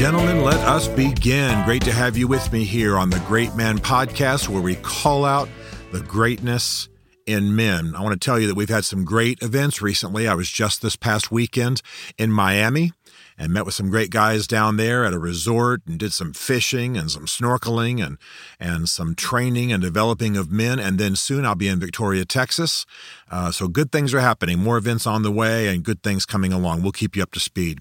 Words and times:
Gentlemen, 0.00 0.44
let 0.44 0.56
us 0.60 0.88
begin. 0.88 1.62
Great 1.66 1.82
to 1.82 1.92
have 1.92 2.16
you 2.16 2.26
with 2.26 2.50
me 2.54 2.64
here 2.64 2.96
on 2.96 3.10
the 3.10 3.22
Great 3.28 3.54
Man 3.54 3.78
Podcast, 3.78 4.48
where 4.48 4.62
we 4.62 4.76
call 4.76 5.26
out 5.26 5.46
the 5.92 6.00
greatness 6.00 6.88
in 7.26 7.54
men. 7.54 7.94
I 7.94 8.00
want 8.00 8.18
to 8.18 8.24
tell 8.24 8.40
you 8.40 8.46
that 8.46 8.54
we've 8.54 8.70
had 8.70 8.86
some 8.86 9.04
great 9.04 9.42
events 9.42 9.82
recently. 9.82 10.26
I 10.26 10.32
was 10.32 10.48
just 10.48 10.80
this 10.80 10.96
past 10.96 11.30
weekend 11.30 11.82
in 12.16 12.32
Miami 12.32 12.92
and 13.36 13.52
met 13.52 13.66
with 13.66 13.74
some 13.74 13.90
great 13.90 14.08
guys 14.08 14.46
down 14.46 14.78
there 14.78 15.04
at 15.04 15.12
a 15.12 15.18
resort 15.18 15.82
and 15.86 15.98
did 15.98 16.14
some 16.14 16.32
fishing 16.32 16.96
and 16.96 17.10
some 17.10 17.26
snorkeling 17.26 18.02
and 18.02 18.16
and 18.58 18.88
some 18.88 19.14
training 19.14 19.70
and 19.70 19.82
developing 19.82 20.34
of 20.34 20.50
men. 20.50 20.78
And 20.78 20.98
then 20.98 21.14
soon 21.14 21.44
I'll 21.44 21.54
be 21.54 21.68
in 21.68 21.78
Victoria, 21.78 22.24
Texas. 22.24 22.86
Uh, 23.30 23.50
so 23.50 23.68
good 23.68 23.92
things 23.92 24.14
are 24.14 24.20
happening. 24.20 24.60
More 24.60 24.78
events 24.78 25.06
on 25.06 25.24
the 25.24 25.30
way 25.30 25.68
and 25.68 25.84
good 25.84 26.02
things 26.02 26.24
coming 26.24 26.54
along. 26.54 26.80
We'll 26.80 26.92
keep 26.92 27.16
you 27.16 27.22
up 27.22 27.32
to 27.32 27.40
speed. 27.40 27.80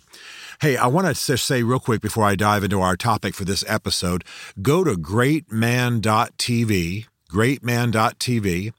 Hey, 0.62 0.76
I 0.76 0.88
want 0.88 1.08
to 1.08 1.38
say 1.38 1.64
real 1.64 1.80
quick 1.80 2.02
before 2.02 2.26
I 2.26 2.36
dive 2.36 2.66
into 2.66 2.82
our 2.82 2.98
topic 2.98 3.34
for 3.34 3.46
this 3.46 3.64
episode 3.66 4.26
go 4.62 4.84
to 4.84 4.96
greatman.tv 4.96 7.06
greatman.tv 7.30 8.74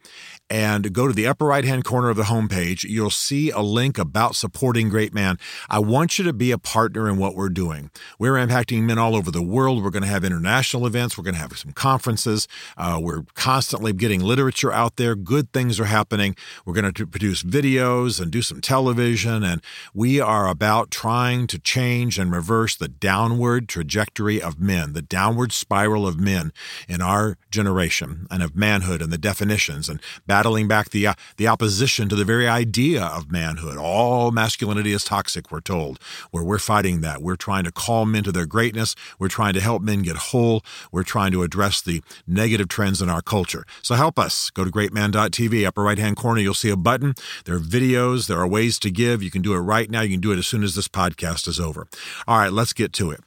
and 0.50 0.92
go 0.92 1.06
to 1.06 1.14
the 1.14 1.28
upper 1.28 1.46
right 1.46 1.64
hand 1.64 1.84
corner 1.84 2.10
of 2.10 2.16
the 2.16 2.24
homepage. 2.24 2.82
You'll 2.82 3.08
see 3.08 3.50
a 3.50 3.60
link 3.60 3.96
about 3.96 4.34
supporting 4.34 4.88
Great 4.88 5.14
Man. 5.14 5.38
I 5.68 5.78
want 5.78 6.18
you 6.18 6.24
to 6.24 6.32
be 6.32 6.50
a 6.50 6.58
partner 6.58 7.08
in 7.08 7.16
what 7.18 7.36
we're 7.36 7.48
doing. 7.48 7.90
We're 8.18 8.34
impacting 8.34 8.82
men 8.82 8.98
all 8.98 9.14
over 9.14 9.30
the 9.30 9.42
world. 9.42 9.82
We're 9.82 9.90
going 9.90 10.02
to 10.02 10.08
have 10.08 10.24
international 10.24 10.86
events. 10.86 11.16
We're 11.16 11.24
going 11.24 11.34
to 11.34 11.40
have 11.40 11.56
some 11.56 11.72
conferences. 11.72 12.48
Uh, 12.76 12.98
we're 13.00 13.22
constantly 13.34 13.92
getting 13.92 14.20
literature 14.20 14.72
out 14.72 14.96
there. 14.96 15.14
Good 15.14 15.52
things 15.52 15.78
are 15.78 15.84
happening. 15.84 16.34
We're 16.64 16.74
going 16.74 16.92
to 16.92 17.06
produce 17.06 17.44
videos 17.44 18.20
and 18.20 18.32
do 18.32 18.42
some 18.42 18.60
television. 18.60 19.44
And 19.44 19.62
we 19.94 20.20
are 20.20 20.48
about 20.48 20.90
trying 20.90 21.46
to 21.48 21.58
change 21.58 22.18
and 22.18 22.32
reverse 22.32 22.74
the 22.74 22.88
downward 22.88 23.68
trajectory 23.68 24.42
of 24.42 24.58
men, 24.58 24.94
the 24.94 25.02
downward 25.02 25.52
spiral 25.52 26.06
of 26.06 26.18
men 26.18 26.52
in 26.88 27.00
our 27.00 27.38
generation 27.50 28.26
and 28.30 28.42
of 28.42 28.56
manhood 28.56 29.00
and 29.00 29.12
the 29.12 29.18
definitions 29.18 29.88
and 29.88 30.00
battling 30.40 30.66
back 30.66 30.88
the 30.88 31.06
uh, 31.06 31.12
the 31.36 31.46
opposition 31.46 32.08
to 32.08 32.16
the 32.16 32.24
very 32.24 32.48
idea 32.48 33.04
of 33.04 33.30
manhood. 33.30 33.76
All 33.76 34.30
masculinity 34.30 34.90
is 34.92 35.04
toxic, 35.04 35.52
we're 35.52 35.60
told. 35.60 35.98
Where 36.30 36.42
we're 36.42 36.58
fighting 36.58 37.02
that. 37.02 37.20
We're 37.20 37.36
trying 37.36 37.64
to 37.64 37.70
call 37.70 38.06
men 38.06 38.22
to 38.24 38.32
their 38.32 38.46
greatness. 38.46 38.96
We're 39.18 39.28
trying 39.28 39.52
to 39.52 39.60
help 39.60 39.82
men 39.82 40.00
get 40.00 40.16
whole. 40.16 40.62
We're 40.90 41.02
trying 41.02 41.32
to 41.32 41.42
address 41.42 41.82
the 41.82 42.02
negative 42.26 42.68
trends 42.68 43.02
in 43.02 43.10
our 43.10 43.20
culture. 43.20 43.66
So 43.82 43.96
help 43.96 44.18
us. 44.18 44.48
Go 44.48 44.64
to 44.64 44.70
greatman.tv, 44.70 45.66
upper 45.66 45.82
right 45.82 45.98
hand 45.98 46.16
corner, 46.16 46.40
you'll 46.40 46.54
see 46.54 46.70
a 46.70 46.76
button. 46.76 47.14
There 47.44 47.56
are 47.56 47.60
videos, 47.60 48.26
there 48.26 48.38
are 48.38 48.48
ways 48.48 48.78
to 48.78 48.90
give. 48.90 49.22
You 49.22 49.30
can 49.30 49.42
do 49.42 49.52
it 49.52 49.58
right 49.58 49.90
now. 49.90 50.00
You 50.00 50.12
can 50.14 50.22
do 50.22 50.32
it 50.32 50.38
as 50.38 50.46
soon 50.46 50.64
as 50.64 50.74
this 50.74 50.88
podcast 50.88 51.48
is 51.48 51.60
over. 51.60 51.86
All 52.26 52.38
right, 52.38 52.52
let's 52.52 52.72
get 52.72 52.94
to 52.94 53.10
it. 53.10 53.20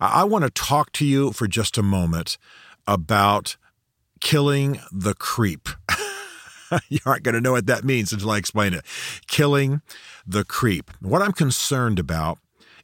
I 0.00 0.24
want 0.24 0.42
to 0.42 0.50
talk 0.50 0.90
to 0.94 1.06
you 1.06 1.30
for 1.30 1.46
just 1.46 1.78
a 1.78 1.84
moment 1.84 2.36
about 2.84 3.56
killing 4.20 4.80
the 4.90 5.14
creep. 5.14 5.68
you 6.88 6.98
aren't 7.06 7.22
going 7.22 7.34
to 7.34 7.40
know 7.40 7.52
what 7.52 7.66
that 7.66 7.84
means 7.84 8.12
until 8.12 8.30
I 8.30 8.38
explain 8.38 8.74
it. 8.74 8.84
Killing 9.26 9.82
the 10.26 10.44
creep. 10.44 10.90
What 11.00 11.22
I'm 11.22 11.32
concerned 11.32 11.98
about 11.98 12.38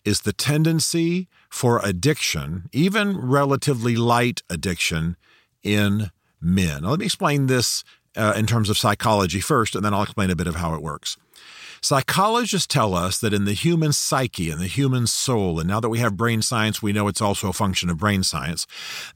is 0.04 0.20
the 0.20 0.32
tendency 0.32 1.28
for 1.48 1.80
addiction, 1.84 2.68
even 2.72 3.16
relatively 3.18 3.96
light 3.96 4.42
addiction, 4.50 5.16
in 5.62 6.10
men. 6.40 6.82
Now, 6.82 6.90
let 6.90 7.00
me 7.00 7.06
explain 7.06 7.46
this 7.46 7.84
uh, 8.16 8.34
in 8.36 8.46
terms 8.46 8.68
of 8.68 8.78
psychology 8.78 9.40
first, 9.40 9.74
and 9.74 9.84
then 9.84 9.94
I'll 9.94 10.02
explain 10.02 10.30
a 10.30 10.36
bit 10.36 10.46
of 10.46 10.56
how 10.56 10.74
it 10.74 10.82
works. 10.82 11.16
Psychologists 11.80 12.66
tell 12.66 12.94
us 12.94 13.18
that 13.18 13.34
in 13.34 13.44
the 13.44 13.52
human 13.52 13.92
psyche 13.92 14.50
and 14.50 14.60
the 14.60 14.66
human 14.66 15.06
soul, 15.06 15.58
and 15.58 15.68
now 15.68 15.80
that 15.80 15.90
we 15.90 15.98
have 15.98 16.16
brain 16.16 16.40
science, 16.40 16.82
we 16.82 16.92
know 16.92 17.08
it's 17.08 17.20
also 17.20 17.48
a 17.48 17.52
function 17.52 17.90
of 17.90 17.98
brain 17.98 18.22
science, 18.22 18.66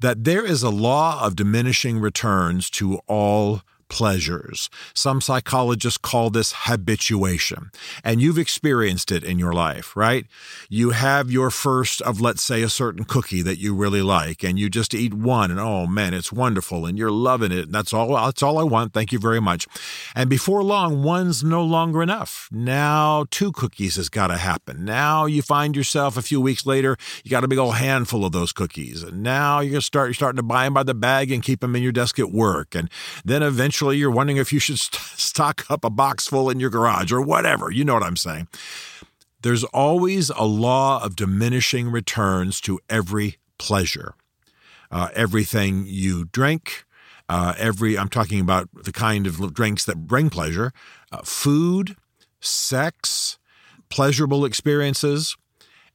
that 0.00 0.24
there 0.24 0.44
is 0.44 0.62
a 0.62 0.68
law 0.68 1.24
of 1.24 1.34
diminishing 1.34 1.98
returns 1.98 2.68
to 2.70 2.98
all 3.06 3.62
pleasures. 3.88 4.70
Some 4.94 5.20
psychologists 5.20 5.98
call 5.98 6.30
this 6.30 6.52
habituation. 6.52 7.70
And 8.04 8.20
you've 8.20 8.38
experienced 8.38 9.10
it 9.10 9.24
in 9.24 9.38
your 9.38 9.52
life, 9.52 9.96
right? 9.96 10.26
You 10.68 10.90
have 10.90 11.30
your 11.30 11.50
first 11.50 12.02
of, 12.02 12.20
let's 12.20 12.42
say, 12.42 12.62
a 12.62 12.68
certain 12.68 13.04
cookie 13.04 13.42
that 13.42 13.58
you 13.58 13.74
really 13.74 14.02
like, 14.02 14.44
and 14.44 14.58
you 14.58 14.68
just 14.68 14.94
eat 14.94 15.14
one, 15.14 15.50
and 15.50 15.60
oh 15.60 15.86
man, 15.86 16.14
it's 16.14 16.32
wonderful, 16.32 16.86
and 16.86 16.98
you're 16.98 17.10
loving 17.10 17.52
it. 17.52 17.72
That's 17.72 17.92
all, 17.92 18.14
that's 18.14 18.42
all 18.42 18.58
I 18.58 18.64
want. 18.64 18.92
Thank 18.92 19.12
you 19.12 19.18
very 19.18 19.40
much. 19.40 19.66
And 20.14 20.28
before 20.28 20.62
long, 20.62 21.02
one's 21.02 21.42
no 21.42 21.62
longer 21.62 22.02
enough. 22.02 22.48
Now, 22.52 23.24
two 23.30 23.52
cookies 23.52 23.96
has 23.96 24.08
got 24.08 24.28
to 24.28 24.36
happen. 24.36 24.84
Now 24.84 25.26
you 25.26 25.42
find 25.42 25.76
yourself 25.76 26.16
a 26.16 26.22
few 26.22 26.40
weeks 26.40 26.66
later, 26.66 26.96
you 27.24 27.30
got 27.30 27.44
a 27.44 27.48
big 27.48 27.58
old 27.58 27.76
handful 27.76 28.24
of 28.24 28.32
those 28.32 28.52
cookies. 28.52 29.02
And 29.02 29.22
now 29.22 29.60
you're, 29.60 29.80
start, 29.80 30.08
you're 30.08 30.14
starting 30.14 30.36
to 30.36 30.42
buy 30.42 30.64
them 30.64 30.74
by 30.74 30.82
the 30.82 30.94
bag 30.94 31.30
and 31.30 31.42
keep 31.42 31.60
them 31.60 31.74
in 31.74 31.82
your 31.82 31.92
desk 31.92 32.18
at 32.18 32.30
work. 32.30 32.74
And 32.74 32.90
then 33.24 33.42
eventually, 33.42 33.77
you're 33.80 34.10
wondering 34.10 34.36
if 34.36 34.52
you 34.52 34.58
should 34.58 34.78
st- 34.78 35.02
stock 35.18 35.64
up 35.70 35.84
a 35.84 35.90
box 35.90 36.26
full 36.26 36.50
in 36.50 36.60
your 36.60 36.70
garage 36.70 37.12
or 37.12 37.20
whatever. 37.20 37.70
You 37.70 37.84
know 37.84 37.94
what 37.94 38.02
I'm 38.02 38.16
saying. 38.16 38.48
There's 39.42 39.64
always 39.64 40.30
a 40.30 40.44
law 40.44 41.02
of 41.02 41.14
diminishing 41.14 41.90
returns 41.90 42.60
to 42.62 42.80
every 42.90 43.36
pleasure. 43.58 44.14
Uh, 44.90 45.08
everything 45.14 45.84
you 45.86 46.24
drink, 46.26 46.84
uh, 47.28 47.54
every, 47.58 47.98
I'm 47.98 48.08
talking 48.08 48.40
about 48.40 48.68
the 48.72 48.92
kind 48.92 49.26
of 49.26 49.54
drinks 49.54 49.84
that 49.84 50.06
bring 50.06 50.30
pleasure, 50.30 50.72
uh, 51.12 51.22
food, 51.22 51.96
sex, 52.40 53.38
pleasurable 53.90 54.44
experiences. 54.44 55.36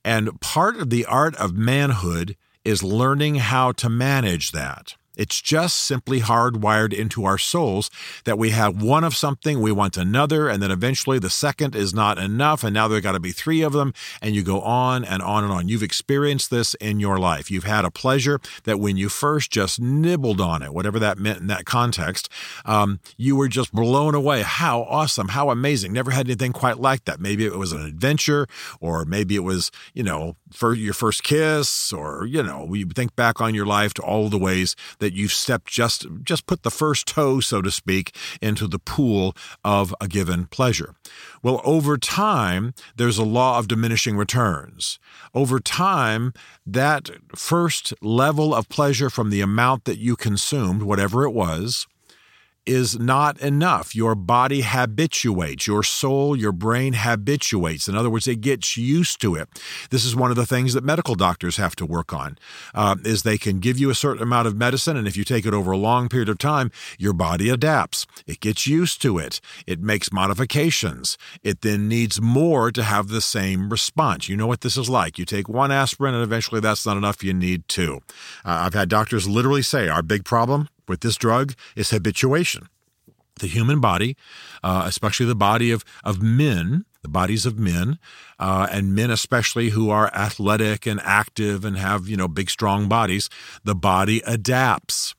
And 0.06 0.40
part 0.42 0.78
of 0.78 0.90
the 0.90 1.06
art 1.06 1.36
of 1.36 1.54
manhood 1.54 2.38
is 2.64 2.84
learning 2.84 3.36
how 3.36 3.72
to 3.74 3.90
manage 3.90 4.52
that. 4.52 4.96
It's 5.16 5.42
just 5.42 5.78
simply 5.78 6.22
hardwired 6.22 6.94
into 6.94 7.26
our 7.26 7.38
souls 7.38 7.92
that 8.26 8.38
we 8.38 8.50
have 8.50 8.82
one 8.82 9.04
of 9.04 9.16
something, 9.16 9.62
we 9.62 9.72
want 9.72 9.96
another, 9.96 10.50
and 10.50 10.62
then 10.62 10.72
eventually 10.72 11.20
the 11.20 11.30
second 11.30 11.76
is 11.76 11.94
not 11.94 12.18
enough, 12.18 12.64
and 12.64 12.74
now 12.74 12.88
there 12.88 13.00
got 13.00 13.12
to 13.12 13.20
be 13.20 13.32
three 13.32 13.62
of 13.62 13.74
them, 13.74 13.94
and 14.22 14.34
you 14.34 14.44
go 14.44 14.62
on 14.62 15.06
and 15.06 15.22
on 15.22 15.44
and 15.44 15.54
on. 15.54 15.68
You've 15.68 15.84
experienced 15.84 16.50
this 16.50 16.74
in 16.76 17.00
your 17.00 17.20
life. 17.20 17.52
You've 17.52 17.64
had 17.64 17.86
a 17.86 17.92
pleasure 17.92 18.40
that 18.64 18.80
when 18.80 18.98
you 18.98 19.10
first 19.10 19.52
just 19.52 19.80
nibbled 19.80 20.42
on 20.42 20.64
it, 20.64 20.74
whatever 20.74 20.98
that 21.00 21.20
meant 21.20 21.42
in 21.42 21.48
that 21.48 21.66
context, 21.66 22.30
um, 22.66 23.00
you 23.16 23.36
were 23.36 23.48
just 23.48 23.72
blown 23.72 24.16
away. 24.16 24.42
How 24.42 24.82
awesome! 24.84 25.30
How 25.30 25.52
amazing! 25.52 25.94
Never 25.94 26.12
had 26.12 26.28
anything 26.28 26.54
quite 26.54 26.80
like 26.80 27.06
that. 27.06 27.20
Maybe 27.20 27.46
it 27.46 27.56
was 27.56 27.72
an 27.72 27.86
adventure, 27.86 28.48
or 28.80 29.06
maybe 29.06 29.36
it 29.36 29.44
was 29.44 29.70
you 29.94 30.04
know 30.04 30.38
your 30.62 30.94
first 30.94 31.24
kiss, 31.24 31.94
or 31.94 32.26
you 32.26 32.42
know 32.42 32.74
you 32.74 32.86
think 32.88 33.16
back 33.16 33.42
on 33.42 33.54
your 33.54 33.66
life 33.66 33.94
to 33.96 34.02
all 34.02 34.30
the 34.30 34.40
ways 34.40 34.76
that 35.04 35.14
you've 35.14 35.34
stepped 35.34 35.68
just 35.68 36.08
just 36.24 36.48
put 36.48 36.64
the 36.64 36.72
first 36.72 37.06
toe 37.08 37.42
so 37.42 37.62
to 37.62 37.70
speak 37.70 38.16
into 38.42 38.68
the 38.68 38.80
pool 38.80 39.36
of 39.64 39.94
a 40.00 40.08
given 40.08 40.46
pleasure. 40.48 40.96
Well 41.44 41.62
over 41.66 41.98
time 41.98 42.74
there's 42.96 43.18
a 43.18 43.24
law 43.24 43.60
of 43.60 43.68
diminishing 43.68 44.16
returns. 44.16 44.98
Over 45.36 45.60
time 45.60 46.34
that 46.66 47.10
first 47.36 47.94
level 48.02 48.56
of 48.56 48.70
pleasure 48.70 49.10
from 49.10 49.30
the 49.30 49.42
amount 49.42 49.84
that 49.84 49.98
you 49.98 50.16
consumed 50.16 50.84
whatever 50.84 51.26
it 51.26 51.32
was 51.32 51.86
is 52.66 52.98
not 53.00 53.40
enough. 53.40 53.96
Your 53.96 54.16
body 54.16 54.62
habituates, 54.62 55.68
your 55.68 55.84
soul, 55.84 56.36
your 56.36 56.52
brain 56.52 56.94
habituates. 56.94 57.88
In 57.88 57.96
other 57.96 58.10
words, 58.10 58.28
it 58.28 58.42
gets 58.42 58.78
used 58.78 59.20
to 59.22 59.36
it. 59.36 59.50
This 59.90 60.06
is 60.06 60.16
one 60.16 60.32
of 60.32 60.38
the 60.38 60.46
things 60.46 60.74
that 60.74 60.84
medical 60.84 61.16
doctors 61.16 61.58
have 61.58 61.76
to 61.78 61.86
work 61.86 62.14
on. 62.14 62.38
Uh, 62.74 62.96
is 63.04 63.24
they 63.24 63.38
can 63.38 63.60
give 63.60 63.80
you 63.80 63.90
a 63.90 63.96
certain 63.96 64.24
amount 64.24 64.48
of 64.48 64.56
medicine, 64.56 64.98
and 64.98 65.08
if 65.08 65.18
you 65.18 65.24
take 65.24 65.46
it 65.46 65.54
over 65.54 65.72
a 65.72 65.78
long 65.78 66.10
period 66.10 66.30
of 66.30 66.38
time, 66.38 66.72
your 66.98 67.14
body 67.14 67.50
adapts. 67.50 68.06
It 68.26 68.40
gets 68.40 68.66
used 68.68 69.02
to 69.02 69.18
it. 69.18 69.42
It 69.68 69.82
makes 69.82 70.12
modifications. 70.12 71.18
It 71.44 71.62
then 71.62 71.88
needs 71.88 72.22
more 72.22 72.72
to 72.72 72.84
have 72.84 73.10
the 73.10 73.22
same 73.22 73.70
response. 73.70 74.30
You 74.30 74.38
know 74.38 74.48
what 74.48 74.62
this 74.62 74.78
is 74.78 74.90
like. 74.90 75.20
You 75.20 75.26
take 75.26 75.50
one 75.50 75.72
aspirin, 75.72 76.14
and 76.14 76.24
eventually 76.24 76.62
that's 76.62 76.86
not 76.86 76.98
enough. 76.98 77.24
You 77.24 77.34
need 77.34 77.68
two. 77.68 78.02
Uh, 78.46 78.64
I've 78.66 78.74
had 78.74 78.90
doctors 78.90 79.28
literally 79.28 79.62
say, 79.62 79.90
"Our 79.90 80.02
big 80.02 80.24
problem." 80.24 80.70
With 80.88 81.02
this 81.02 81.16
drug 81.16 81.54
is 81.76 81.90
habituation. 81.90 82.68
The 83.40 83.48
human 83.48 83.80
body, 83.80 84.16
uh, 84.64 84.84
especially 84.86 85.26
the 85.26 85.36
body 85.36 85.72
of, 85.72 85.84
of 86.04 86.22
men, 86.22 86.86
the 87.02 87.10
bodies 87.10 87.46
of 87.46 87.58
men, 87.58 87.98
uh, 88.40 88.68
and 88.72 88.96
men 88.96 89.10
especially 89.10 89.70
who 89.70 89.90
are 89.90 90.14
athletic 90.14 90.86
and 90.86 91.02
active 91.04 91.66
and 91.66 91.78
have, 91.78 92.08
you 92.08 92.16
know, 92.16 92.28
big, 92.28 92.50
strong 92.50 92.88
bodies, 92.88 93.30
the 93.64 93.76
body 93.76 94.22
adapts. 94.26 95.16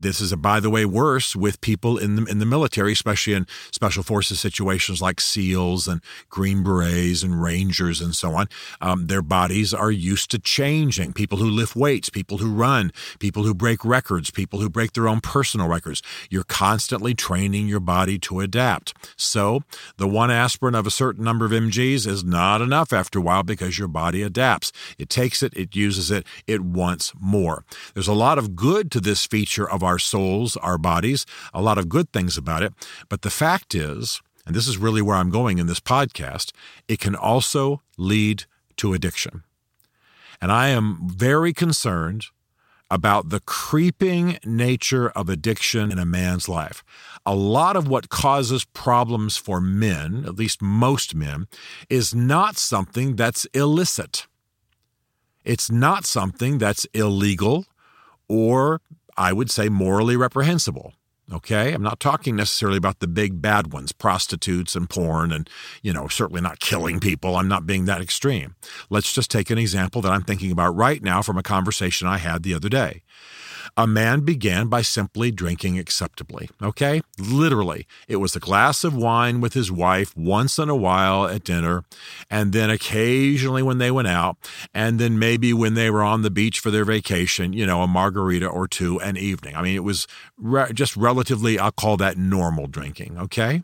This 0.00 0.20
is, 0.20 0.32
by 0.36 0.60
the 0.60 0.70
way, 0.70 0.84
worse 0.84 1.34
with 1.34 1.60
people 1.60 1.98
in 1.98 2.14
the 2.14 2.24
in 2.26 2.38
the 2.38 2.46
military, 2.46 2.92
especially 2.92 3.34
in 3.34 3.48
special 3.72 4.04
forces 4.04 4.38
situations 4.38 5.02
like 5.02 5.20
SEALs 5.20 5.88
and 5.88 6.00
Green 6.30 6.62
Berets 6.62 7.24
and 7.24 7.42
Rangers 7.42 8.00
and 8.00 8.14
so 8.14 8.34
on. 8.34 8.48
Um, 8.80 9.08
their 9.08 9.22
bodies 9.22 9.74
are 9.74 9.90
used 9.90 10.30
to 10.30 10.38
changing. 10.38 11.14
People 11.14 11.38
who 11.38 11.50
lift 11.50 11.74
weights, 11.74 12.10
people 12.10 12.38
who 12.38 12.52
run, 12.52 12.92
people 13.18 13.42
who 13.42 13.54
break 13.54 13.84
records, 13.84 14.30
people 14.30 14.60
who 14.60 14.70
break 14.70 14.92
their 14.92 15.08
own 15.08 15.20
personal 15.20 15.66
records. 15.66 16.00
You're 16.30 16.44
constantly 16.44 17.12
training 17.14 17.66
your 17.66 17.80
body 17.80 18.20
to 18.20 18.38
adapt. 18.38 18.94
So 19.16 19.64
the 19.96 20.06
one 20.06 20.30
aspirin 20.30 20.76
of 20.76 20.86
a 20.86 20.92
certain 20.92 21.24
number 21.24 21.44
of 21.44 21.50
mg's 21.50 22.06
is 22.06 22.22
not 22.22 22.62
enough 22.62 22.92
after 22.92 23.18
a 23.18 23.22
while 23.22 23.42
because 23.42 23.80
your 23.80 23.88
body 23.88 24.22
adapts. 24.22 24.70
It 24.96 25.08
takes 25.08 25.42
it, 25.42 25.52
it 25.56 25.74
uses 25.74 26.12
it, 26.12 26.24
it 26.46 26.60
wants 26.60 27.12
more. 27.20 27.64
There's 27.94 28.06
a 28.06 28.12
lot 28.12 28.38
of 28.38 28.54
good 28.54 28.92
to 28.92 29.00
this 29.00 29.26
feature 29.26 29.68
of 29.68 29.82
our 29.88 29.98
souls, 29.98 30.56
our 30.58 30.78
bodies, 30.78 31.26
a 31.52 31.62
lot 31.62 31.78
of 31.78 31.88
good 31.88 32.12
things 32.12 32.36
about 32.36 32.62
it. 32.62 32.72
But 33.08 33.22
the 33.22 33.30
fact 33.30 33.74
is, 33.74 34.20
and 34.46 34.54
this 34.54 34.68
is 34.68 34.78
really 34.78 35.02
where 35.02 35.16
I'm 35.16 35.30
going 35.30 35.58
in 35.58 35.66
this 35.66 35.80
podcast, 35.80 36.52
it 36.86 37.00
can 37.00 37.16
also 37.16 37.82
lead 37.96 38.44
to 38.76 38.94
addiction. 38.94 39.42
And 40.40 40.52
I 40.52 40.68
am 40.68 41.08
very 41.08 41.52
concerned 41.52 42.26
about 42.90 43.28
the 43.28 43.40
creeping 43.40 44.38
nature 44.44 45.10
of 45.10 45.28
addiction 45.28 45.92
in 45.92 45.98
a 45.98 46.06
man's 46.06 46.48
life. 46.48 46.82
A 47.26 47.34
lot 47.34 47.76
of 47.76 47.88
what 47.88 48.08
causes 48.08 48.64
problems 48.64 49.36
for 49.36 49.60
men, 49.60 50.24
at 50.26 50.36
least 50.36 50.62
most 50.62 51.14
men, 51.14 51.46
is 51.90 52.14
not 52.14 52.56
something 52.56 53.16
that's 53.16 53.44
illicit. 53.52 54.26
It's 55.44 55.70
not 55.70 56.06
something 56.06 56.58
that's 56.58 56.86
illegal 56.94 57.66
or 58.28 58.80
I 59.18 59.32
would 59.32 59.50
say 59.50 59.68
morally 59.68 60.16
reprehensible. 60.16 60.92
Okay, 61.30 61.74
I'm 61.74 61.82
not 61.82 62.00
talking 62.00 62.36
necessarily 62.36 62.78
about 62.78 63.00
the 63.00 63.06
big 63.06 63.42
bad 63.42 63.70
ones, 63.70 63.92
prostitutes 63.92 64.74
and 64.74 64.88
porn, 64.88 65.30
and, 65.30 65.50
you 65.82 65.92
know, 65.92 66.08
certainly 66.08 66.40
not 66.40 66.58
killing 66.58 67.00
people. 67.00 67.36
I'm 67.36 67.48
not 67.48 67.66
being 67.66 67.84
that 67.84 68.00
extreme. 68.00 68.54
Let's 68.88 69.12
just 69.12 69.30
take 69.30 69.50
an 69.50 69.58
example 69.58 70.00
that 70.02 70.12
I'm 70.12 70.22
thinking 70.22 70.50
about 70.50 70.74
right 70.74 71.02
now 71.02 71.20
from 71.20 71.36
a 71.36 71.42
conversation 71.42 72.08
I 72.08 72.16
had 72.16 72.44
the 72.44 72.54
other 72.54 72.70
day. 72.70 73.02
A 73.78 73.86
man 73.86 74.22
began 74.22 74.66
by 74.66 74.82
simply 74.82 75.30
drinking 75.30 75.78
acceptably. 75.78 76.50
Okay? 76.60 77.00
Literally. 77.16 77.86
It 78.08 78.16
was 78.16 78.34
a 78.34 78.40
glass 78.40 78.82
of 78.82 78.92
wine 78.92 79.40
with 79.40 79.54
his 79.54 79.70
wife 79.70 80.16
once 80.16 80.58
in 80.58 80.68
a 80.68 80.74
while 80.74 81.28
at 81.28 81.44
dinner, 81.44 81.84
and 82.28 82.52
then 82.52 82.70
occasionally 82.70 83.62
when 83.62 83.78
they 83.78 83.92
went 83.92 84.08
out, 84.08 84.36
and 84.74 84.98
then 84.98 85.16
maybe 85.16 85.52
when 85.52 85.74
they 85.74 85.90
were 85.90 86.02
on 86.02 86.22
the 86.22 86.30
beach 86.30 86.58
for 86.58 86.72
their 86.72 86.84
vacation, 86.84 87.52
you 87.52 87.64
know, 87.64 87.82
a 87.82 87.86
margarita 87.86 88.48
or 88.48 88.66
two 88.66 89.00
an 89.00 89.16
evening. 89.16 89.54
I 89.54 89.62
mean, 89.62 89.76
it 89.76 89.84
was 89.84 90.08
re- 90.36 90.72
just 90.72 90.96
relatively, 90.96 91.56
I'll 91.56 91.70
call 91.70 91.96
that 91.98 92.18
normal 92.18 92.66
drinking. 92.66 93.16
Okay? 93.16 93.62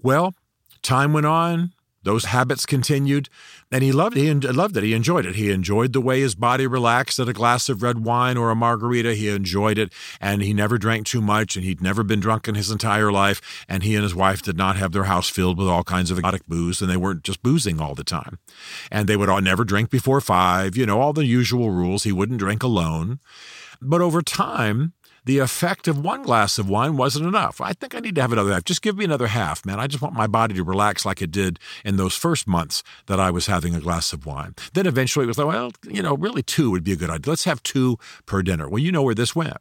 Well, 0.00 0.34
time 0.80 1.12
went 1.12 1.26
on. 1.26 1.72
Those 2.04 2.26
habits 2.26 2.66
continued, 2.66 3.30
and 3.74 3.82
he 3.82 3.90
loved 3.90 4.16
he 4.16 4.32
loved 4.32 4.76
it. 4.76 4.84
He 4.84 4.92
enjoyed 4.94 5.26
it. 5.26 5.34
He 5.34 5.50
enjoyed 5.50 5.92
the 5.92 6.00
way 6.00 6.20
his 6.20 6.36
body 6.36 6.64
relaxed 6.64 7.18
at 7.18 7.28
a 7.28 7.32
glass 7.32 7.68
of 7.68 7.82
red 7.82 8.04
wine 8.04 8.36
or 8.36 8.50
a 8.50 8.54
margarita. 8.54 9.14
He 9.14 9.28
enjoyed 9.28 9.78
it, 9.78 9.92
and 10.20 10.42
he 10.42 10.54
never 10.54 10.78
drank 10.78 11.06
too 11.06 11.20
much, 11.20 11.56
and 11.56 11.64
he'd 11.64 11.82
never 11.82 12.04
been 12.04 12.20
drunk 12.20 12.46
in 12.46 12.54
his 12.54 12.70
entire 12.70 13.10
life. 13.10 13.64
And 13.68 13.82
he 13.82 13.96
and 13.96 14.04
his 14.04 14.14
wife 14.14 14.42
did 14.42 14.56
not 14.56 14.76
have 14.76 14.92
their 14.92 15.04
house 15.04 15.28
filled 15.28 15.58
with 15.58 15.66
all 15.66 15.82
kinds 15.82 16.12
of 16.12 16.20
exotic 16.20 16.46
booze, 16.46 16.80
and 16.80 16.88
they 16.88 16.96
weren't 16.96 17.24
just 17.24 17.42
boozing 17.42 17.80
all 17.80 17.96
the 17.96 18.04
time. 18.04 18.38
And 18.92 19.08
they 19.08 19.16
would 19.16 19.28
all 19.28 19.40
never 19.40 19.64
drink 19.64 19.90
before 19.90 20.20
five. 20.20 20.76
You 20.76 20.86
know 20.86 21.00
all 21.00 21.12
the 21.12 21.26
usual 21.26 21.72
rules. 21.72 22.04
He 22.04 22.12
wouldn't 22.12 22.38
drink 22.38 22.62
alone. 22.62 23.18
But 23.82 24.00
over 24.00 24.22
time, 24.22 24.92
the 25.24 25.38
effect 25.38 25.88
of 25.88 26.02
one 26.02 26.22
glass 26.22 26.58
of 26.58 26.68
wine 26.68 26.96
wasn't 26.96 27.26
enough. 27.26 27.60
I 27.60 27.72
think 27.72 27.94
I 27.94 28.00
need 28.00 28.14
to 28.16 28.20
have 28.20 28.32
another 28.32 28.52
half. 28.52 28.64
Just 28.64 28.82
give 28.82 28.96
me 28.96 29.04
another 29.04 29.28
half, 29.28 29.64
man. 29.64 29.80
I 29.80 29.86
just 29.86 30.02
want 30.02 30.14
my 30.14 30.26
body 30.26 30.54
to 30.54 30.64
relax 30.64 31.04
like 31.04 31.22
it 31.22 31.30
did 31.30 31.58
in 31.84 31.96
those 31.96 32.14
first 32.14 32.46
months 32.46 32.82
that 33.06 33.18
I 33.18 33.30
was 33.30 33.46
having 33.46 33.74
a 33.74 33.80
glass 33.80 34.12
of 34.12 34.26
wine. 34.26 34.54
Then 34.74 34.86
eventually 34.86 35.24
it 35.24 35.28
was 35.28 35.38
like, 35.38 35.48
well, 35.48 35.72
you 35.88 36.02
know, 36.02 36.14
really 36.16 36.42
two 36.42 36.70
would 36.70 36.84
be 36.84 36.92
a 36.92 36.96
good 36.96 37.10
idea. 37.10 37.30
Let's 37.30 37.44
have 37.44 37.62
two 37.62 37.98
per 38.26 38.42
dinner. 38.42 38.68
Well, 38.68 38.82
you 38.82 38.92
know 38.92 39.02
where 39.02 39.14
this 39.14 39.34
went. 39.34 39.56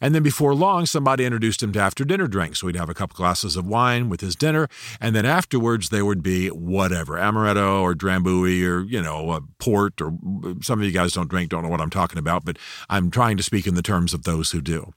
And 0.00 0.14
then 0.14 0.22
before 0.22 0.54
long, 0.54 0.86
somebody 0.86 1.24
introduced 1.24 1.62
him 1.62 1.72
to 1.72 1.80
after 1.80 2.04
dinner 2.04 2.26
drinks. 2.26 2.60
So 2.60 2.66
he'd 2.66 2.76
have 2.76 2.90
a 2.90 2.94
couple 2.94 3.16
glasses 3.16 3.56
of 3.56 3.66
wine 3.66 4.08
with 4.08 4.20
his 4.20 4.36
dinner. 4.36 4.68
And 5.00 5.14
then 5.14 5.26
afterwards, 5.26 5.88
there 5.88 6.04
would 6.04 6.22
be 6.22 6.48
whatever, 6.48 7.14
amaretto 7.14 7.82
or 7.82 7.94
drambuie 7.94 8.66
or, 8.66 8.82
you 8.82 9.02
know, 9.02 9.32
a 9.32 9.40
port 9.58 10.00
or 10.00 10.16
some 10.62 10.80
of 10.80 10.84
you 10.84 10.92
guys 10.92 11.12
don't 11.12 11.28
drink, 11.28 11.50
don't 11.50 11.62
know 11.62 11.68
what 11.68 11.80
I'm 11.80 11.90
talking 11.90 12.18
about, 12.18 12.44
but 12.44 12.58
I'm 12.88 13.10
trying 13.10 13.36
to 13.36 13.42
speak 13.42 13.66
in 13.66 13.74
the 13.74 13.82
terms 13.82 14.14
of 14.14 14.24
those 14.24 14.50
who 14.50 14.60
do. 14.60 14.92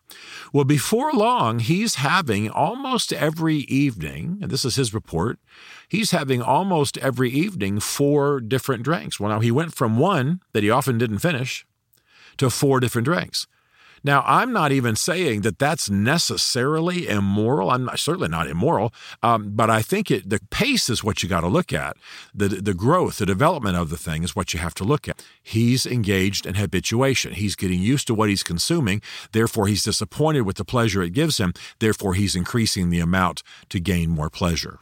Well, 0.54 0.66
before 0.66 1.12
long, 1.14 1.60
he's 1.60 1.96
having 1.96 2.50
almost 2.50 3.14
every 3.14 3.58
evening, 3.58 4.40
and 4.42 4.52
this 4.52 4.66
is 4.66 4.76
his 4.76 4.94
report, 4.94 5.40
he's 5.88 6.12
having 6.12 6.42
almost 6.42 6.98
every 6.98 7.30
evening 7.30 7.80
four 7.80 8.40
different 8.40 8.84
drinks. 8.84 9.20
Well, 9.20 9.30
now 9.30 9.40
he 9.40 9.52
went 9.52 9.74
from 9.74 9.98
one 9.98 10.42
that 10.54 10.64
he 10.64 10.70
often 10.70 10.98
didn't 10.98 11.20
finish 11.20 11.66
to 12.38 12.50
four 12.50 12.80
different 12.80 13.06
drinks. 13.06 13.48
Now, 14.08 14.24
I'm 14.26 14.54
not 14.54 14.72
even 14.72 14.96
saying 14.96 15.42
that 15.42 15.60
that's 15.60 15.90
necessarily 15.90 17.10
immoral. 17.10 17.70
I'm 17.70 17.84
not, 17.84 18.00
certainly 18.00 18.30
not 18.30 18.48
immoral, 18.48 18.94
um, 19.22 19.52
but 19.54 19.70
I 19.70 19.82
think 19.82 20.10
it, 20.10 20.30
the 20.30 20.40
pace 20.50 20.90
is 20.90 21.04
what 21.04 21.22
you 21.22 21.28
got 21.28 21.42
to 21.42 21.50
look 21.50 21.74
at. 21.74 21.98
The, 22.34 22.48
the 22.48 22.74
growth, 22.74 23.18
the 23.18 23.26
development 23.26 23.76
of 23.76 23.90
the 23.90 23.98
thing 23.98 24.24
is 24.24 24.34
what 24.34 24.54
you 24.54 24.62
have 24.62 24.74
to 24.76 24.86
look 24.86 25.10
at. 25.10 25.26
He's 25.44 25.86
engaged 25.86 26.46
in 26.46 26.56
habituation. 26.56 27.34
He's 27.34 27.58
getting 27.58 27.82
used 27.82 28.08
to 28.08 28.14
what 28.14 28.30
he's 28.30 28.44
consuming. 28.44 29.02
Therefore, 29.34 29.68
he's 29.68 29.84
disappointed 29.84 30.44
with 30.44 30.56
the 30.56 30.64
pleasure 30.64 31.04
it 31.04 31.12
gives 31.12 31.38
him. 31.38 31.54
Therefore, 31.80 32.14
he's 32.14 32.34
increasing 32.34 32.90
the 32.90 33.02
amount 33.02 33.44
to 33.68 33.82
gain 33.82 34.10
more 34.10 34.30
pleasure. 34.30 34.80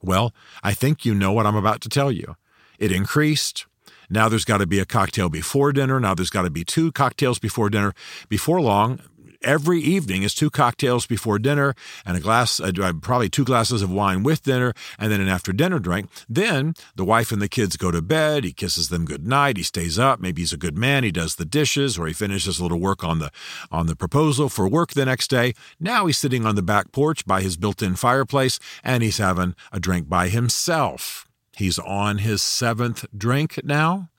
Well, 0.00 0.32
I 0.62 0.72
think 0.72 1.04
you 1.04 1.16
know 1.16 1.32
what 1.32 1.46
I'm 1.46 1.56
about 1.56 1.80
to 1.80 1.88
tell 1.88 2.12
you. 2.12 2.36
It 2.78 2.92
increased 2.92 3.66
now 4.10 4.28
there's 4.28 4.44
got 4.44 4.58
to 4.58 4.66
be 4.66 4.78
a 4.78 4.86
cocktail 4.86 5.28
before 5.28 5.72
dinner. 5.72 6.00
Now 6.00 6.14
there's 6.14 6.30
got 6.30 6.42
to 6.42 6.50
be 6.50 6.64
two 6.64 6.92
cocktails 6.92 7.38
before 7.38 7.70
dinner. 7.70 7.92
Before 8.28 8.60
long, 8.60 9.00
every 9.42 9.80
evening 9.80 10.22
is 10.22 10.34
two 10.34 10.50
cocktails 10.50 11.06
before 11.06 11.38
dinner 11.38 11.74
and 12.04 12.16
a 12.16 12.20
glass, 12.20 12.60
uh, 12.60 12.72
probably 13.00 13.28
two 13.28 13.44
glasses 13.44 13.82
of 13.82 13.90
wine 13.90 14.22
with 14.22 14.42
dinner, 14.42 14.74
and 14.98 15.10
then 15.10 15.20
an 15.20 15.28
after 15.28 15.52
dinner 15.52 15.78
drink. 15.78 16.10
Then 16.28 16.74
the 16.94 17.04
wife 17.04 17.32
and 17.32 17.40
the 17.40 17.48
kids 17.48 17.76
go 17.76 17.90
to 17.90 18.02
bed. 18.02 18.44
He 18.44 18.52
kisses 18.52 18.88
them 18.88 19.04
good 19.04 19.26
night. 19.26 19.56
He 19.56 19.62
stays 19.62 19.98
up. 19.98 20.20
Maybe 20.20 20.42
he's 20.42 20.52
a 20.52 20.58
good 20.58 20.76
man. 20.76 21.04
He 21.04 21.12
does 21.12 21.36
the 21.36 21.44
dishes 21.44 21.98
or 21.98 22.06
he 22.06 22.12
finishes 22.12 22.58
a 22.58 22.62
little 22.62 22.80
work 22.80 23.04
on 23.04 23.18
the 23.18 23.30
on 23.70 23.86
the 23.86 23.96
proposal 23.96 24.48
for 24.48 24.68
work 24.68 24.92
the 24.92 25.04
next 25.04 25.28
day. 25.28 25.54
Now 25.78 26.06
he's 26.06 26.18
sitting 26.18 26.44
on 26.44 26.54
the 26.54 26.62
back 26.62 26.92
porch 26.92 27.24
by 27.24 27.40
his 27.40 27.56
built-in 27.56 27.96
fireplace 27.96 28.58
and 28.82 29.02
he's 29.02 29.18
having 29.18 29.54
a 29.72 29.80
drink 29.80 30.08
by 30.08 30.28
himself. 30.28 31.25
He's 31.56 31.78
on 31.78 32.18
his 32.18 32.42
seventh 32.42 33.06
drink 33.16 33.60
now. 33.64 34.10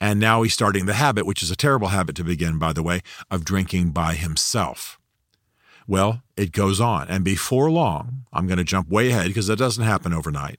And 0.00 0.20
now 0.20 0.42
he's 0.42 0.52
starting 0.52 0.86
the 0.86 0.94
habit, 0.94 1.26
which 1.26 1.42
is 1.42 1.50
a 1.50 1.56
terrible 1.56 1.88
habit 1.88 2.16
to 2.16 2.24
begin, 2.24 2.58
by 2.58 2.72
the 2.72 2.82
way, 2.82 3.02
of 3.30 3.44
drinking 3.44 3.92
by 3.92 4.14
himself. 4.14 4.98
Well, 5.86 6.22
it 6.36 6.52
goes 6.52 6.80
on. 6.80 7.08
And 7.08 7.24
before 7.24 7.70
long, 7.70 8.26
I'm 8.32 8.46
going 8.46 8.58
to 8.58 8.64
jump 8.64 8.88
way 8.88 9.10
ahead 9.10 9.28
because 9.28 9.46
that 9.46 9.58
doesn't 9.58 9.84
happen 9.84 10.12
overnight. 10.12 10.58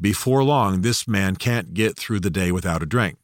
Before 0.00 0.44
long, 0.44 0.82
this 0.82 1.08
man 1.08 1.36
can't 1.36 1.74
get 1.74 1.96
through 1.96 2.20
the 2.20 2.30
day 2.30 2.52
without 2.52 2.82
a 2.82 2.86
drink. 2.86 3.16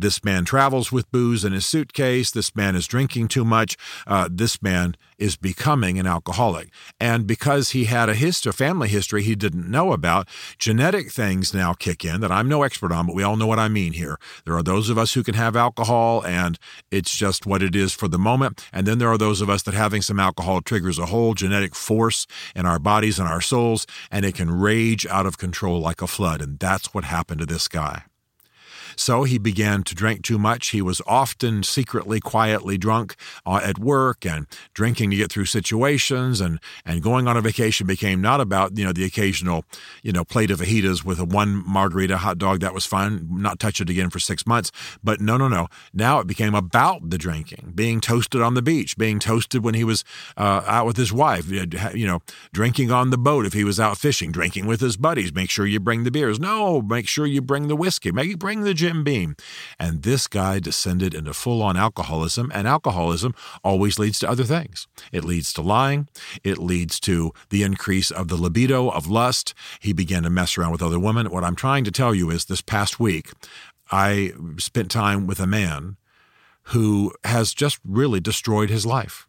This 0.00 0.24
man 0.24 0.46
travels 0.46 0.90
with 0.90 1.10
booze 1.12 1.44
in 1.44 1.52
his 1.52 1.66
suitcase. 1.66 2.30
This 2.30 2.56
man 2.56 2.74
is 2.74 2.86
drinking 2.86 3.28
too 3.28 3.44
much. 3.44 3.76
Uh, 4.06 4.30
this 4.32 4.62
man 4.62 4.96
is 5.18 5.36
becoming 5.36 5.98
an 5.98 6.06
alcoholic. 6.06 6.70
And 6.98 7.26
because 7.26 7.70
he 7.70 7.84
had 7.84 8.08
a 8.08 8.14
history, 8.14 8.52
family 8.52 8.88
history 8.88 9.22
he 9.22 9.34
didn't 9.34 9.70
know 9.70 9.92
about, 9.92 10.26
genetic 10.58 11.12
things 11.12 11.52
now 11.52 11.74
kick 11.74 12.02
in 12.02 12.22
that 12.22 12.32
I'm 12.32 12.48
no 12.48 12.62
expert 12.62 12.92
on, 12.92 13.06
but 13.06 13.14
we 13.14 13.22
all 13.22 13.36
know 13.36 13.46
what 13.46 13.58
I 13.58 13.68
mean 13.68 13.92
here. 13.92 14.18
There 14.46 14.56
are 14.56 14.62
those 14.62 14.88
of 14.88 14.96
us 14.96 15.12
who 15.12 15.22
can 15.22 15.34
have 15.34 15.54
alcohol 15.54 16.24
and 16.24 16.58
it's 16.90 17.14
just 17.14 17.44
what 17.44 17.62
it 17.62 17.76
is 17.76 17.92
for 17.92 18.08
the 18.08 18.18
moment. 18.18 18.66
And 18.72 18.86
then 18.86 18.96
there 18.96 19.10
are 19.10 19.18
those 19.18 19.42
of 19.42 19.50
us 19.50 19.62
that 19.64 19.74
having 19.74 20.00
some 20.00 20.18
alcohol 20.18 20.62
triggers 20.62 20.98
a 20.98 21.06
whole 21.06 21.34
genetic 21.34 21.74
force 21.74 22.26
in 22.56 22.64
our 22.64 22.78
bodies 22.78 23.18
and 23.18 23.28
our 23.28 23.42
souls, 23.42 23.86
and 24.10 24.24
it 24.24 24.34
can 24.34 24.50
rage 24.50 25.04
out 25.06 25.26
of 25.26 25.36
control 25.36 25.78
like 25.78 26.00
a 26.00 26.06
flood. 26.06 26.40
And 26.40 26.58
that's 26.58 26.94
what 26.94 27.04
happened 27.04 27.40
to 27.40 27.46
this 27.46 27.68
guy. 27.68 28.04
So 29.00 29.24
he 29.24 29.38
began 29.38 29.82
to 29.84 29.94
drink 29.94 30.22
too 30.22 30.38
much. 30.38 30.68
He 30.68 30.82
was 30.82 31.00
often 31.06 31.62
secretly, 31.62 32.20
quietly 32.20 32.76
drunk 32.76 33.16
uh, 33.46 33.58
at 33.64 33.78
work 33.78 34.26
and 34.26 34.46
drinking 34.74 35.10
to 35.10 35.16
get 35.16 35.32
through 35.32 35.46
situations 35.46 36.38
and, 36.38 36.60
and 36.84 37.02
going 37.02 37.26
on 37.26 37.34
a 37.34 37.40
vacation 37.40 37.86
became 37.86 38.20
not 38.20 38.42
about, 38.42 38.76
you 38.76 38.84
know, 38.84 38.92
the 38.92 39.04
occasional, 39.04 39.64
you 40.02 40.12
know, 40.12 40.22
plate 40.22 40.50
of 40.50 40.60
fajitas 40.60 41.02
with 41.02 41.18
a 41.18 41.24
one 41.24 41.66
margarita 41.66 42.18
hot 42.18 42.36
dog. 42.36 42.60
That 42.60 42.74
was 42.74 42.84
fine. 42.84 43.26
Not 43.30 43.58
touch 43.58 43.80
it 43.80 43.88
again 43.88 44.10
for 44.10 44.18
six 44.18 44.46
months. 44.46 44.70
But 45.02 45.18
no, 45.18 45.38
no, 45.38 45.48
no. 45.48 45.68
Now 45.94 46.20
it 46.20 46.26
became 46.26 46.54
about 46.54 47.08
the 47.08 47.16
drinking, 47.16 47.72
being 47.74 48.02
toasted 48.02 48.42
on 48.42 48.52
the 48.52 48.60
beach, 48.60 48.98
being 48.98 49.18
toasted 49.18 49.64
when 49.64 49.72
he 49.72 49.82
was 49.82 50.04
uh, 50.36 50.62
out 50.66 50.84
with 50.84 50.98
his 50.98 51.10
wife, 51.10 51.50
you 51.50 52.06
know, 52.06 52.20
drinking 52.52 52.90
on 52.90 53.08
the 53.08 53.18
boat 53.18 53.46
if 53.46 53.54
he 53.54 53.64
was 53.64 53.80
out 53.80 53.96
fishing, 53.96 54.30
drinking 54.30 54.66
with 54.66 54.82
his 54.82 54.98
buddies. 54.98 55.32
Make 55.32 55.48
sure 55.48 55.64
you 55.64 55.80
bring 55.80 56.04
the 56.04 56.10
beers. 56.10 56.38
No, 56.38 56.82
make 56.82 57.08
sure 57.08 57.24
you 57.24 57.40
bring 57.40 57.68
the 57.68 57.76
whiskey. 57.76 58.12
Make 58.12 58.38
bring 58.38 58.60
the 58.60 58.74
Jim 58.90 59.04
Beam. 59.04 59.36
And 59.78 60.02
this 60.02 60.26
guy 60.26 60.58
descended 60.58 61.14
into 61.14 61.32
full 61.32 61.62
on 61.62 61.76
alcoholism, 61.76 62.50
and 62.52 62.66
alcoholism 62.66 63.36
always 63.62 64.00
leads 64.00 64.18
to 64.18 64.28
other 64.28 64.42
things. 64.42 64.88
It 65.12 65.24
leads 65.24 65.52
to 65.52 65.62
lying, 65.62 66.08
it 66.42 66.58
leads 66.58 66.98
to 67.00 67.32
the 67.50 67.62
increase 67.62 68.10
of 68.10 68.26
the 68.26 68.36
libido, 68.36 68.88
of 68.88 69.06
lust. 69.06 69.54
He 69.78 69.92
began 69.92 70.24
to 70.24 70.30
mess 70.30 70.58
around 70.58 70.72
with 70.72 70.82
other 70.82 70.98
women. 70.98 71.30
What 71.30 71.44
I'm 71.44 71.54
trying 71.54 71.84
to 71.84 71.92
tell 71.92 72.16
you 72.16 72.30
is 72.30 72.46
this 72.46 72.62
past 72.62 72.98
week, 72.98 73.30
I 73.92 74.32
spent 74.58 74.90
time 74.90 75.28
with 75.28 75.38
a 75.38 75.46
man 75.46 75.96
who 76.74 77.12
has 77.22 77.54
just 77.54 77.78
really 77.84 78.18
destroyed 78.18 78.70
his 78.70 78.84
life. 78.84 79.28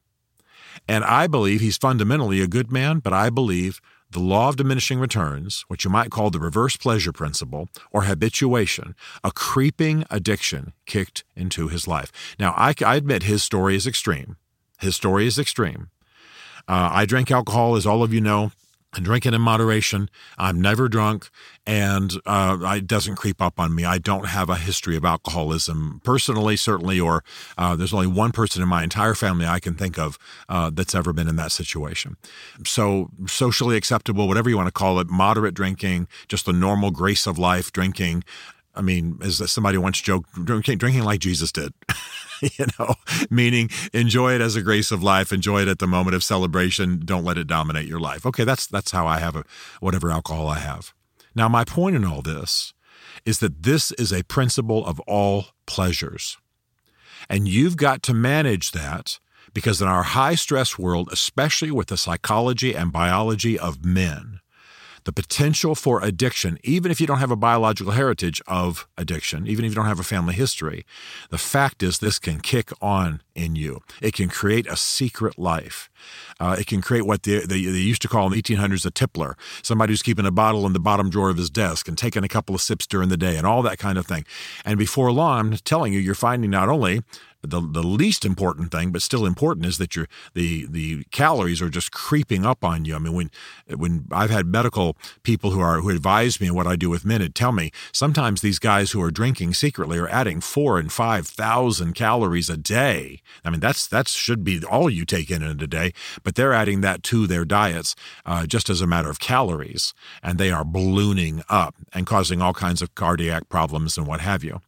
And 0.87 1.03
I 1.03 1.27
believe 1.27 1.61
he's 1.61 1.77
fundamentally 1.77 2.41
a 2.41 2.47
good 2.47 2.71
man, 2.71 2.97
but 2.97 3.13
I 3.13 3.29
believe 3.29 3.79
the 4.11 4.19
law 4.19 4.49
of 4.49 4.57
diminishing 4.57 4.99
returns, 4.99 5.63
what 5.67 5.83
you 5.83 5.89
might 5.89 6.11
call 6.11 6.29
the 6.29 6.39
reverse 6.39 6.75
pleasure 6.77 7.11
principle 7.11 7.69
or 7.91 8.03
habituation, 8.03 8.95
a 9.23 9.31
creeping 9.31 10.05
addiction 10.09 10.73
kicked 10.85 11.23
into 11.35 11.67
his 11.67 11.87
life. 11.87 12.11
Now, 12.39 12.53
I, 12.57 12.73
I 12.85 12.95
admit 12.95 13.23
his 13.23 13.43
story 13.43 13.75
is 13.75 13.87
extreme. 13.87 14.37
His 14.79 14.95
story 14.95 15.27
is 15.27 15.39
extreme. 15.39 15.89
Uh, 16.67 16.89
I 16.91 17.05
drank 17.05 17.31
alcohol, 17.31 17.75
as 17.75 17.85
all 17.85 18.03
of 18.03 18.13
you 18.13 18.21
know, 18.21 18.51
I 18.93 18.99
drink 18.99 19.25
it 19.25 19.33
in 19.33 19.41
moderation. 19.41 20.09
I'm 20.37 20.59
never 20.59 20.89
drunk, 20.89 21.29
and 21.65 22.11
uh, 22.25 22.57
it 22.75 22.87
doesn't 22.87 23.15
creep 23.15 23.41
up 23.41 23.57
on 23.57 23.73
me. 23.73 23.85
I 23.85 23.97
don't 23.97 24.27
have 24.27 24.49
a 24.49 24.57
history 24.57 24.97
of 24.97 25.05
alcoholism 25.05 26.01
personally, 26.03 26.57
certainly, 26.57 26.99
or 26.99 27.23
uh, 27.57 27.77
there's 27.77 27.93
only 27.93 28.07
one 28.07 28.33
person 28.33 28.61
in 28.61 28.67
my 28.67 28.83
entire 28.83 29.13
family 29.13 29.45
I 29.45 29.61
can 29.61 29.75
think 29.75 29.97
of 29.97 30.19
uh, 30.49 30.71
that's 30.73 30.93
ever 30.93 31.13
been 31.13 31.29
in 31.29 31.37
that 31.37 31.53
situation. 31.53 32.17
So, 32.65 33.09
socially 33.27 33.77
acceptable, 33.77 34.27
whatever 34.27 34.49
you 34.49 34.57
want 34.57 34.67
to 34.67 34.73
call 34.73 34.99
it, 34.99 35.09
moderate 35.09 35.53
drinking, 35.53 36.09
just 36.27 36.45
the 36.45 36.53
normal 36.53 36.91
grace 36.91 37.25
of 37.25 37.39
life 37.39 37.71
drinking. 37.71 38.25
I 38.73 38.81
mean, 38.81 39.19
as 39.21 39.51
somebody 39.51 39.77
once 39.77 39.99
joked, 40.01 40.33
drinking, 40.45 41.03
like 41.03 41.19
Jesus 41.19 41.51
did. 41.51 41.73
you 42.41 42.65
know, 42.79 42.95
meaning 43.29 43.69
enjoy 43.93 44.33
it 44.33 44.41
as 44.41 44.55
a 44.55 44.61
grace 44.61 44.91
of 44.91 45.03
life, 45.03 45.31
enjoy 45.31 45.61
it 45.61 45.67
at 45.67 45.79
the 45.79 45.87
moment 45.87 46.15
of 46.15 46.23
celebration. 46.23 47.01
Don't 47.03 47.25
let 47.25 47.37
it 47.37 47.47
dominate 47.47 47.87
your 47.87 47.99
life. 47.99 48.25
Okay, 48.25 48.43
that's 48.43 48.67
that's 48.67 48.91
how 48.91 49.05
I 49.05 49.19
have 49.19 49.35
a, 49.35 49.43
whatever 49.79 50.11
alcohol 50.11 50.47
I 50.47 50.59
have. 50.59 50.93
Now, 51.35 51.47
my 51.47 51.63
point 51.63 51.95
in 51.95 52.05
all 52.05 52.21
this 52.21 52.73
is 53.25 53.39
that 53.39 53.63
this 53.63 53.91
is 53.93 54.11
a 54.11 54.23
principle 54.23 54.85
of 54.85 54.99
all 55.01 55.47
pleasures. 55.65 56.37
And 57.29 57.47
you've 57.47 57.77
got 57.77 58.01
to 58.03 58.13
manage 58.13 58.71
that 58.71 59.19
because 59.53 59.81
in 59.81 59.87
our 59.87 60.03
high 60.03 60.35
stress 60.35 60.77
world, 60.77 61.09
especially 61.11 61.71
with 61.71 61.87
the 61.87 61.97
psychology 61.97 62.75
and 62.75 62.91
biology 62.91 63.57
of 63.57 63.85
men, 63.85 64.40
the 65.03 65.11
potential 65.11 65.75
for 65.75 66.03
addiction, 66.03 66.57
even 66.63 66.91
if 66.91 67.01
you 67.01 67.07
don't 67.07 67.19
have 67.19 67.31
a 67.31 67.35
biological 67.35 67.93
heritage 67.93 68.41
of 68.47 68.87
addiction, 68.97 69.47
even 69.47 69.65
if 69.65 69.71
you 69.71 69.75
don't 69.75 69.85
have 69.85 69.99
a 69.99 70.03
family 70.03 70.33
history, 70.33 70.85
the 71.29 71.37
fact 71.37 71.81
is 71.83 71.99
this 71.99 72.19
can 72.19 72.39
kick 72.39 72.71
on 72.81 73.21
in 73.35 73.55
you. 73.55 73.81
It 74.01 74.13
can 74.13 74.29
create 74.29 74.67
a 74.67 74.75
secret 74.75 75.37
life. 75.37 75.89
Uh, 76.39 76.55
it 76.59 76.67
can 76.67 76.81
create 76.81 77.05
what 77.05 77.23
they, 77.23 77.39
they, 77.39 77.63
they, 77.65 77.79
used 77.79 78.01
to 78.01 78.07
call 78.07 78.27
in 78.27 78.33
the 78.33 78.41
1800s 78.41 78.85
a 78.85 78.91
tippler, 78.91 79.35
somebody 79.61 79.91
who's 79.91 80.01
keeping 80.01 80.25
a 80.25 80.31
bottle 80.31 80.65
in 80.65 80.73
the 80.73 80.79
bottom 80.79 81.09
drawer 81.09 81.29
of 81.29 81.37
his 81.37 81.49
desk 81.49 81.87
and 81.87 81.97
taking 81.97 82.23
a 82.23 82.27
couple 82.27 82.55
of 82.55 82.61
sips 82.61 82.87
during 82.87 83.09
the 83.09 83.17
day 83.17 83.37
and 83.37 83.45
all 83.45 83.61
that 83.61 83.77
kind 83.77 83.97
of 83.97 84.05
thing. 84.05 84.25
And 84.65 84.77
before 84.77 85.11
long, 85.11 85.51
I'm 85.51 85.57
telling 85.57 85.93
you, 85.93 85.99
you're 85.99 86.15
finding 86.15 86.49
not 86.49 86.69
only 86.69 87.01
the, 87.43 87.59
the 87.59 87.83
least 87.83 88.23
important 88.23 88.71
thing, 88.71 88.91
but 88.91 89.01
still 89.01 89.25
important, 89.25 89.65
is 89.65 89.77
that 89.77 89.95
your 89.95 90.07
the 90.33 90.67
the 90.69 91.03
calories 91.11 91.61
are 91.61 91.69
just 91.69 91.91
creeping 91.91 92.45
up 92.45 92.63
on 92.63 92.85
you. 92.85 92.95
I 92.95 92.99
mean, 92.99 93.13
when 93.13 93.31
when 93.75 94.05
I've 94.11 94.29
had 94.29 94.45
medical 94.45 94.95
people 95.23 95.51
who 95.51 95.59
are 95.59 95.81
who 95.81 95.89
advise 95.89 96.39
me 96.39 96.49
on 96.49 96.55
what 96.55 96.67
I 96.67 96.75
do 96.75 96.89
with 96.89 97.05
men, 97.05 97.21
and 97.21 97.33
tell 97.33 97.51
me 97.51 97.71
sometimes 97.91 98.41
these 98.41 98.59
guys 98.59 98.91
who 98.91 99.01
are 99.01 99.11
drinking 99.11 99.55
secretly 99.55 99.97
are 99.97 100.07
adding 100.09 100.39
four 100.39 100.77
and 100.77 100.91
five 100.91 101.27
thousand 101.27 101.93
calories 101.93 102.49
a 102.49 102.57
day. 102.57 103.20
I 103.43 103.49
mean, 103.49 103.59
that's 103.59 103.87
that 103.87 104.07
should 104.07 104.43
be 104.43 104.63
all 104.63 104.89
you 104.89 105.05
take 105.05 105.31
in 105.31 105.41
in 105.41 105.61
a 105.61 105.67
day, 105.67 105.93
but 106.23 106.35
they're 106.35 106.53
adding 106.53 106.81
that 106.81 107.03
to 107.03 107.27
their 107.27 107.45
diets 107.45 107.95
uh, 108.25 108.45
just 108.45 108.69
as 108.69 108.81
a 108.81 108.87
matter 108.87 109.09
of 109.09 109.19
calories, 109.19 109.93
and 110.21 110.37
they 110.37 110.51
are 110.51 110.65
ballooning 110.65 111.43
up 111.49 111.75
and 111.93 112.05
causing 112.05 112.41
all 112.41 112.53
kinds 112.53 112.81
of 112.81 112.93
cardiac 112.95 113.49
problems 113.49 113.97
and 113.97 114.07
what 114.07 114.21
have 114.21 114.43
you. 114.43 114.61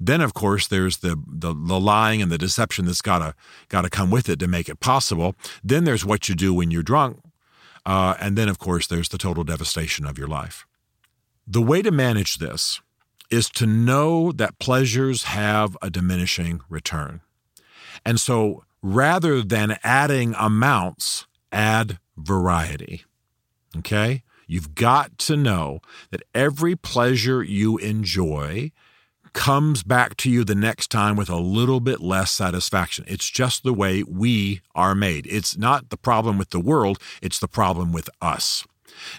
Then, 0.00 0.20
of 0.20 0.34
course, 0.34 0.66
there's 0.66 0.98
the, 0.98 1.20
the, 1.26 1.54
the 1.54 1.80
lying 1.80 2.20
and 2.22 2.30
the 2.30 2.38
deception 2.38 2.86
that's 2.86 3.02
got 3.02 3.18
to 3.18 3.34
got 3.68 3.82
to 3.82 3.90
come 3.90 4.10
with 4.10 4.28
it 4.28 4.38
to 4.40 4.48
make 4.48 4.68
it 4.68 4.80
possible. 4.80 5.34
Then 5.62 5.84
there's 5.84 6.04
what 6.04 6.28
you 6.28 6.34
do 6.34 6.54
when 6.54 6.70
you're 6.70 6.82
drunk, 6.82 7.20
uh, 7.86 8.14
and 8.20 8.36
then, 8.36 8.48
of 8.48 8.58
course, 8.58 8.86
there's 8.86 9.08
the 9.08 9.18
total 9.18 9.44
devastation 9.44 10.06
of 10.06 10.18
your 10.18 10.28
life. 10.28 10.66
The 11.46 11.62
way 11.62 11.82
to 11.82 11.90
manage 11.90 12.38
this 12.38 12.80
is 13.30 13.50
to 13.50 13.66
know 13.66 14.32
that 14.32 14.58
pleasures 14.58 15.24
have 15.24 15.76
a 15.82 15.90
diminishing 15.90 16.60
return. 16.68 17.20
And 18.04 18.20
so 18.20 18.64
rather 18.82 19.42
than 19.42 19.78
adding 19.82 20.34
amounts, 20.38 21.26
add 21.52 21.98
variety. 22.16 23.04
Okay? 23.78 24.22
You've 24.46 24.74
got 24.74 25.18
to 25.18 25.36
know 25.36 25.80
that 26.10 26.22
every 26.34 26.76
pleasure 26.76 27.42
you 27.42 27.78
enjoy 27.78 28.72
comes 29.32 29.82
back 29.82 30.16
to 30.16 30.30
you 30.30 30.44
the 30.44 30.54
next 30.54 30.90
time 30.90 31.16
with 31.16 31.28
a 31.28 31.36
little 31.36 31.80
bit 31.80 32.00
less 32.00 32.30
satisfaction. 32.30 33.04
It's 33.08 33.28
just 33.28 33.64
the 33.64 33.74
way 33.74 34.02
we 34.02 34.60
are 34.74 34.94
made. 34.94 35.26
It's 35.26 35.56
not 35.56 35.90
the 35.90 35.96
problem 35.96 36.38
with 36.38 36.50
the 36.50 36.60
world, 36.60 36.98
it's 37.20 37.38
the 37.38 37.48
problem 37.48 37.92
with 37.92 38.08
us. 38.22 38.64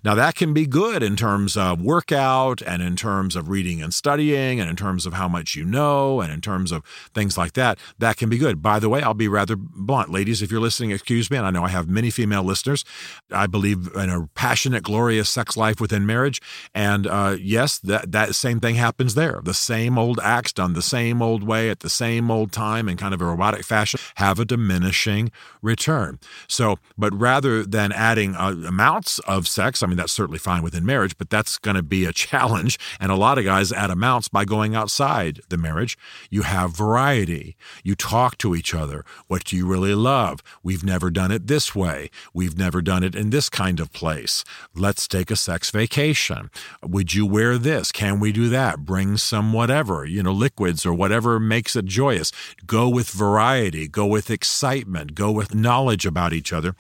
Now, 0.04 0.16
that 0.16 0.36
can 0.36 0.54
be 0.54 0.66
good 0.66 1.04
in 1.04 1.16
terms 1.16 1.58
of 1.58 1.82
workout 1.82 2.62
and 2.62 2.82
in 2.82 2.96
terms 2.96 3.36
of 3.36 3.50
reading 3.50 3.82
and 3.82 3.94
studying 3.94 4.60
and 4.60 4.70
in 4.70 4.76
terms 4.76 5.06
of 5.06 5.14
how 5.14 5.28
much 5.28 5.56
you 5.56 5.66
know 5.66 6.22
and 6.22 6.32
in 6.32 6.42
terms 6.42 6.72
of 6.72 6.84
things 7.14 7.38
like 7.38 7.54
that. 7.54 7.80
That 8.00 8.18
can 8.18 8.30
be 8.30 8.38
good. 8.38 8.62
By 8.62 8.80
the 8.80 8.90
way, 8.90 9.02
I'll 9.02 9.14
be 9.14 9.28
rather 9.28 9.56
blunt. 9.56 10.12
Ladies, 10.12 10.42
if 10.42 10.52
you're 10.52 10.62
listening, 10.62 10.92
excuse 10.92 11.32
me, 11.32 11.38
and 11.38 11.46
I 11.46 11.52
know 11.52 11.64
I 11.64 11.70
have 11.70 11.88
many 11.88 12.10
female 12.10 12.44
listeners. 12.44 12.86
I 13.32 13.48
believe 13.48 13.90
in 13.96 14.10
a 14.10 14.28
passionate, 14.36 14.84
glorious 14.84 15.30
sex 15.30 15.58
life 15.58 15.80
within 15.82 16.06
marriage. 16.06 16.42
And 16.74 17.08
uh, 17.08 17.38
yes, 17.40 17.80
that, 17.80 18.12
that 18.12 18.36
same 18.36 18.60
thing 18.60 18.76
happens 18.76 19.16
there. 19.16 19.40
The 19.44 19.54
same 19.54 19.98
old 19.98 20.20
acts 20.22 20.54
done 20.54 20.74
the 20.74 20.82
same 20.82 21.22
old 21.22 21.44
way 21.44 21.70
at 21.70 21.80
the 21.80 21.90
same 21.90 22.30
old 22.30 22.52
time 22.52 22.88
in 22.88 22.98
kind 22.98 23.14
of 23.14 23.22
a 23.22 23.26
robotic 23.26 23.64
fashion 23.64 24.00
have 24.16 24.40
a 24.40 24.46
diminishing 24.46 25.32
return. 25.62 26.20
So, 26.48 26.78
but 26.98 27.14
rather 27.14 27.64
than 27.64 27.92
adding 27.92 28.36
uh, 28.36 28.56
amounts 28.68 29.20
of 29.20 29.48
sex, 29.48 29.65
sex. 29.66 29.82
I 29.82 29.88
mean, 29.88 29.98
that's 29.98 30.12
certainly 30.12 30.38
fine 30.38 30.62
within 30.62 30.86
marriage, 30.86 31.18
but 31.18 31.30
that's 31.30 31.58
going 31.58 31.76
to 31.76 31.84
be 31.84 32.06
a 32.06 32.14
challenge. 32.14 32.78
And 33.00 33.12
a 33.12 33.16
lot 33.16 33.38
of 33.38 33.46
guys 33.46 33.72
add 33.72 33.90
amounts 33.90 34.28
by 34.28 34.46
going 34.46 34.76
outside 34.76 35.42
the 35.50 35.58
marriage. 35.58 35.98
You 36.30 36.44
have 36.44 36.78
variety. 36.78 37.56
You 37.84 37.96
talk 37.96 38.38
to 38.40 38.56
each 38.56 38.74
other. 38.74 39.04
What 39.28 39.46
do 39.46 39.58
you 39.58 39.66
really 39.66 39.96
love? 39.96 40.42
We've 40.62 40.84
never 40.84 41.10
done 41.10 41.32
it 41.32 41.48
this 41.48 41.74
way. 41.74 42.10
We've 42.34 42.58
never 42.58 42.82
done 42.82 43.04
it 43.04 43.16
in 43.16 43.32
this 43.32 43.50
kind 43.50 43.80
of 43.80 43.92
place. 43.92 44.44
Let's 44.76 45.08
take 45.08 45.32
a 45.32 45.36
sex 45.36 45.72
vacation. 45.72 46.52
Would 46.84 47.14
you 47.14 47.26
wear 47.26 47.58
this? 47.58 47.92
Can 47.92 48.20
we 48.20 48.32
do 48.32 48.50
that? 48.50 48.80
Bring 48.80 49.18
some 49.18 49.52
whatever, 49.52 50.06
you 50.06 50.22
know, 50.22 50.32
liquids 50.32 50.86
or 50.86 50.94
whatever 50.94 51.40
makes 51.40 51.76
it 51.76 51.86
joyous. 51.86 52.32
Go 52.68 52.88
with 52.88 53.10
variety. 53.10 53.88
Go 53.88 54.06
with 54.06 54.30
excitement. 54.30 55.16
Go 55.16 55.32
with 55.32 55.56
knowledge 55.56 56.06
about 56.06 56.34
each 56.34 56.54
other 56.54 56.76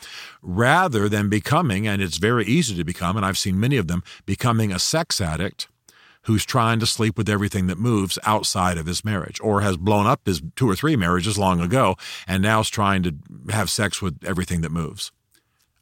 rather 0.45 1.09
than 1.09 1.27
becoming, 1.29 1.87
and 1.87 2.01
it's 2.01 2.17
very 2.17 2.45
easy 2.45 2.74
to 2.75 2.83
become, 2.83 3.17
and 3.17 3.25
I've 3.25 3.37
seen 3.37 3.59
many 3.59 3.77
of 3.77 3.87
them, 3.87 4.03
becoming 4.25 4.71
a 4.71 4.79
sex 4.79 5.19
addict 5.21 5.67
who's 6.23 6.45
trying 6.45 6.79
to 6.79 6.85
sleep 6.85 7.17
with 7.17 7.29
everything 7.29 7.67
that 7.67 7.77
moves 7.77 8.17
outside 8.23 8.77
of 8.77 8.87
his 8.87 9.05
marriage 9.05 9.39
or 9.41 9.61
has 9.61 9.77
blown 9.77 10.07
up 10.07 10.21
his 10.25 10.41
two 10.55 10.67
or 10.67 10.75
three 10.75 10.95
marriages 10.95 11.37
long 11.37 11.61
ago 11.61 11.95
and 12.27 12.41
now 12.41 12.59
is 12.59 12.69
trying 12.69 13.03
to 13.03 13.15
have 13.51 13.69
sex 13.69 14.01
with 14.01 14.19
everything 14.25 14.61
that 14.61 14.71
moves. 14.71 15.11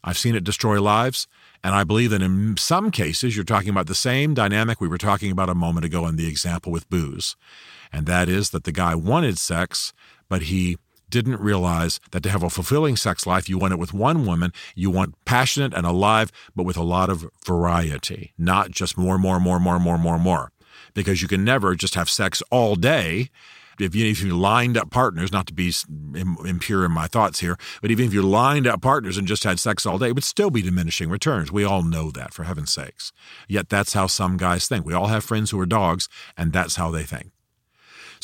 I've 0.04 0.18
seen 0.18 0.34
it 0.34 0.44
destroy 0.44 0.80
lives. 0.80 1.26
And 1.64 1.74
I 1.74 1.82
believe 1.82 2.10
that 2.10 2.20
in 2.20 2.58
some 2.58 2.90
cases, 2.90 3.34
you're 3.34 3.44
talking 3.44 3.70
about 3.70 3.86
the 3.86 3.94
same 3.94 4.34
dynamic 4.34 4.80
we 4.80 4.88
were 4.88 4.98
talking 4.98 5.32
about 5.32 5.48
a 5.48 5.54
moment 5.54 5.86
ago 5.86 6.06
in 6.06 6.16
the 6.16 6.28
example 6.28 6.70
with 6.70 6.90
booze. 6.90 7.36
And 7.90 8.06
that 8.06 8.28
is 8.28 8.50
that 8.50 8.64
the 8.64 8.72
guy 8.72 8.94
wanted 8.94 9.38
sex, 9.38 9.94
but 10.28 10.42
he 10.42 10.76
didn't 11.14 11.40
realize 11.40 12.00
that 12.10 12.22
to 12.24 12.30
have 12.30 12.42
a 12.42 12.50
fulfilling 12.50 12.96
sex 12.96 13.26
life, 13.26 13.48
you 13.48 13.56
want 13.56 13.72
it 13.72 13.78
with 13.78 13.94
one 13.94 14.26
woman, 14.26 14.52
you 14.74 14.90
want 14.90 15.14
passionate 15.24 15.72
and 15.72 15.86
alive, 15.86 16.28
but 16.56 16.64
with 16.64 16.76
a 16.76 16.82
lot 16.82 17.08
of 17.08 17.24
variety, 17.46 18.32
not 18.36 18.70
just 18.80 18.98
more, 18.98 19.18
more, 19.18 19.38
more, 19.38 19.60
more, 19.60 19.78
more, 19.78 19.98
more, 19.98 20.18
more. 20.18 20.50
because 20.94 21.22
you 21.22 21.28
can 21.28 21.44
never 21.44 21.74
just 21.74 21.94
have 21.94 22.08
sex 22.08 22.42
all 22.50 22.74
day 22.74 23.30
if 23.78 23.94
you, 23.94 24.06
if 24.06 24.22
you 24.22 24.36
lined 24.36 24.76
up 24.76 24.90
partners, 24.90 25.32
not 25.32 25.46
to 25.48 25.52
be 25.52 25.72
impure 26.44 26.84
in 26.84 26.92
my 26.92 27.08
thoughts 27.08 27.40
here, 27.40 27.56
but 27.82 27.90
even 27.90 28.06
if 28.06 28.14
you 28.14 28.22
lined 28.22 28.68
up 28.68 28.80
partners 28.80 29.18
and 29.18 29.26
just 29.26 29.42
had 29.44 29.58
sex 29.58 29.84
all 29.84 29.98
day, 29.98 30.08
it 30.08 30.14
would 30.14 30.22
still 30.24 30.50
be 30.50 30.62
diminishing 30.62 31.10
returns. 31.10 31.50
We 31.50 31.64
all 31.64 31.82
know 31.82 32.12
that, 32.12 32.32
for 32.32 32.44
heaven's 32.44 32.72
sakes. 32.72 33.12
Yet 33.48 33.68
that's 33.68 33.94
how 33.94 34.06
some 34.06 34.36
guys 34.36 34.68
think. 34.68 34.86
We 34.86 34.94
all 34.94 35.08
have 35.08 35.24
friends 35.24 35.50
who 35.50 35.58
are 35.58 35.66
dogs, 35.66 36.08
and 36.36 36.52
that's 36.52 36.76
how 36.76 36.92
they 36.92 37.02
think. 37.02 37.32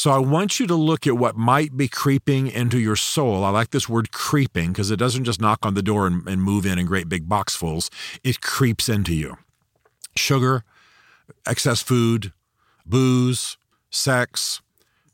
So 0.01 0.11
I 0.11 0.19
want 0.19 0.59
you 0.59 0.67
to 0.67 0.75
look 0.75 1.07
at 1.07 1.19
what 1.19 1.37
might 1.37 1.77
be 1.77 1.87
creeping 1.87 2.47
into 2.47 2.79
your 2.79 2.97
soul. 2.97 3.45
I 3.45 3.51
like 3.51 3.69
this 3.69 3.87
word 3.87 4.13
creeping 4.13 4.73
because 4.73 4.91
it 4.91 4.97
doesn't 4.97 5.25
just 5.25 5.43
knock 5.43 5.59
on 5.61 5.75
the 5.75 5.83
door 5.83 6.07
and, 6.07 6.27
and 6.27 6.43
move 6.43 6.65
in 6.65 6.79
in 6.79 6.87
great 6.87 7.07
big 7.07 7.29
boxfuls, 7.29 7.91
it 8.25 8.41
creeps 8.41 8.89
into 8.89 9.15
you. 9.15 9.37
Sugar, 10.17 10.65
excess 11.47 11.83
food, 11.83 12.33
booze, 12.87 13.59
sex, 13.91 14.63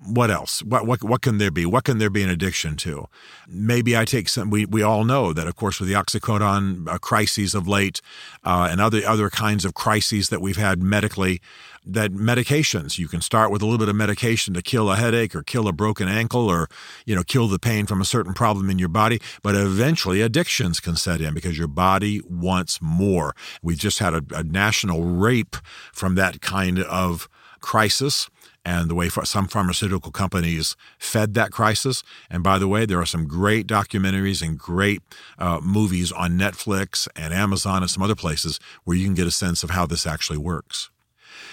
what 0.04 0.30
else? 0.30 0.62
What, 0.62 0.86
what 0.86 1.02
what 1.02 1.22
can 1.22 1.38
there 1.38 1.50
be? 1.50 1.64
What 1.64 1.84
can 1.84 1.98
there 1.98 2.10
be 2.10 2.22
an 2.22 2.28
addiction 2.28 2.76
to? 2.76 3.06
Maybe 3.48 3.96
I 3.96 4.04
take 4.04 4.28
some. 4.28 4.50
We, 4.50 4.66
we 4.66 4.82
all 4.82 5.04
know 5.04 5.32
that, 5.32 5.46
of 5.46 5.56
course, 5.56 5.80
with 5.80 5.88
the 5.88 5.94
oxycodone 5.94 6.88
uh, 6.88 6.98
crises 6.98 7.54
of 7.54 7.66
late, 7.66 8.02
uh, 8.44 8.68
and 8.70 8.80
other 8.80 9.00
other 9.06 9.30
kinds 9.30 9.64
of 9.64 9.72
crises 9.72 10.28
that 10.28 10.42
we've 10.42 10.58
had 10.58 10.82
medically, 10.82 11.40
that 11.84 12.12
medications 12.12 12.98
you 12.98 13.08
can 13.08 13.22
start 13.22 13.50
with 13.50 13.62
a 13.62 13.64
little 13.64 13.78
bit 13.78 13.88
of 13.88 13.96
medication 13.96 14.52
to 14.52 14.60
kill 14.60 14.90
a 14.90 14.96
headache 14.96 15.34
or 15.34 15.42
kill 15.42 15.66
a 15.66 15.72
broken 15.72 16.08
ankle 16.08 16.46
or 16.46 16.68
you 17.06 17.14
know 17.14 17.22
kill 17.22 17.48
the 17.48 17.58
pain 17.58 17.86
from 17.86 18.02
a 18.02 18.04
certain 18.04 18.34
problem 18.34 18.68
in 18.68 18.78
your 18.78 18.90
body, 18.90 19.18
but 19.42 19.54
eventually 19.54 20.20
addictions 20.20 20.78
can 20.78 20.96
set 20.96 21.22
in 21.22 21.32
because 21.32 21.56
your 21.56 21.68
body 21.68 22.20
wants 22.28 22.82
more. 22.82 23.34
We 23.62 23.74
just 23.74 23.98
had 24.00 24.12
a, 24.12 24.22
a 24.34 24.42
national 24.42 25.04
rape 25.04 25.56
from 25.94 26.16
that 26.16 26.42
kind 26.42 26.80
of 26.80 27.30
crisis 27.60 28.28
and 28.66 28.90
the 28.90 28.96
way 28.96 29.08
some 29.08 29.46
pharmaceutical 29.46 30.10
companies 30.10 30.74
fed 30.98 31.34
that 31.34 31.52
crisis. 31.52 32.02
And 32.28 32.42
by 32.42 32.58
the 32.58 32.66
way, 32.66 32.84
there 32.84 33.00
are 33.00 33.06
some 33.06 33.28
great 33.28 33.68
documentaries 33.68 34.42
and 34.42 34.58
great 34.58 35.02
uh, 35.38 35.60
movies 35.62 36.10
on 36.10 36.32
Netflix 36.36 37.06
and 37.14 37.32
Amazon 37.32 37.82
and 37.82 37.90
some 37.90 38.02
other 38.02 38.16
places 38.16 38.58
where 38.82 38.96
you 38.96 39.04
can 39.04 39.14
get 39.14 39.28
a 39.28 39.30
sense 39.30 39.62
of 39.62 39.70
how 39.70 39.86
this 39.86 40.04
actually 40.04 40.38
works. 40.38 40.90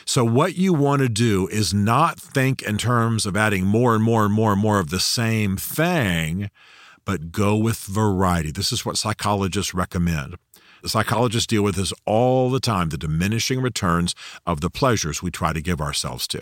So, 0.05 0.25
what 0.25 0.57
you 0.57 0.73
want 0.73 1.03
to 1.03 1.07
do 1.07 1.47
is 1.49 1.71
not 1.71 2.19
think 2.19 2.63
in 2.63 2.79
terms 2.79 3.27
of 3.27 3.37
adding 3.37 3.65
more 3.65 3.93
and 3.93 4.03
more 4.03 4.25
and 4.25 4.33
more 4.33 4.51
and 4.53 4.61
more 4.61 4.79
of 4.79 4.89
the 4.89 4.99
same 4.99 5.55
thing, 5.55 6.49
but 7.05 7.31
go 7.31 7.55
with 7.55 7.77
variety. 7.77 8.49
This 8.49 8.71
is 8.71 8.85
what 8.85 8.97
psychologists 8.97 9.73
recommend. 9.73 10.35
The 10.81 10.89
psychologists 10.89 11.47
deal 11.47 11.61
with 11.61 11.75
this 11.75 11.93
all 12.05 12.49
the 12.49 12.59
time 12.59 12.89
the 12.89 12.97
diminishing 12.97 13.61
returns 13.61 14.15
of 14.47 14.61
the 14.61 14.69
pleasures 14.71 15.21
we 15.21 15.29
try 15.29 15.53
to 15.53 15.61
give 15.61 15.79
ourselves 15.79 16.27
to. 16.29 16.41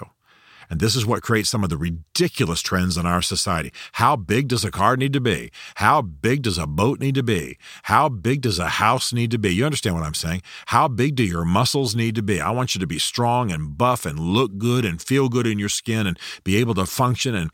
And 0.71 0.79
this 0.79 0.95
is 0.95 1.05
what 1.05 1.21
creates 1.21 1.49
some 1.49 1.65
of 1.65 1.69
the 1.69 1.75
ridiculous 1.75 2.61
trends 2.61 2.95
in 2.95 3.05
our 3.05 3.21
society. 3.21 3.73
How 3.91 4.15
big 4.15 4.47
does 4.47 4.63
a 4.63 4.71
car 4.71 4.95
need 4.95 5.11
to 5.11 5.19
be? 5.19 5.51
How 5.75 6.01
big 6.01 6.43
does 6.43 6.57
a 6.57 6.65
boat 6.65 7.01
need 7.01 7.15
to 7.15 7.23
be? 7.23 7.57
How 7.83 8.07
big 8.07 8.39
does 8.39 8.57
a 8.57 8.69
house 8.69 9.11
need 9.11 9.31
to 9.31 9.37
be? 9.37 9.53
You 9.53 9.65
understand 9.65 9.95
what 9.95 10.05
I'm 10.05 10.13
saying? 10.13 10.43
How 10.67 10.87
big 10.87 11.15
do 11.15 11.23
your 11.23 11.43
muscles 11.43 11.93
need 11.93 12.15
to 12.15 12.23
be? 12.23 12.39
I 12.39 12.51
want 12.51 12.73
you 12.73 12.79
to 12.79 12.87
be 12.87 12.99
strong 12.99 13.51
and 13.51 13.77
buff 13.77 14.05
and 14.05 14.17
look 14.17 14.57
good 14.57 14.85
and 14.85 15.01
feel 15.01 15.27
good 15.27 15.45
in 15.45 15.59
your 15.59 15.67
skin 15.67 16.07
and 16.07 16.17
be 16.45 16.55
able 16.55 16.75
to 16.75 16.85
function 16.85 17.35
and 17.35 17.51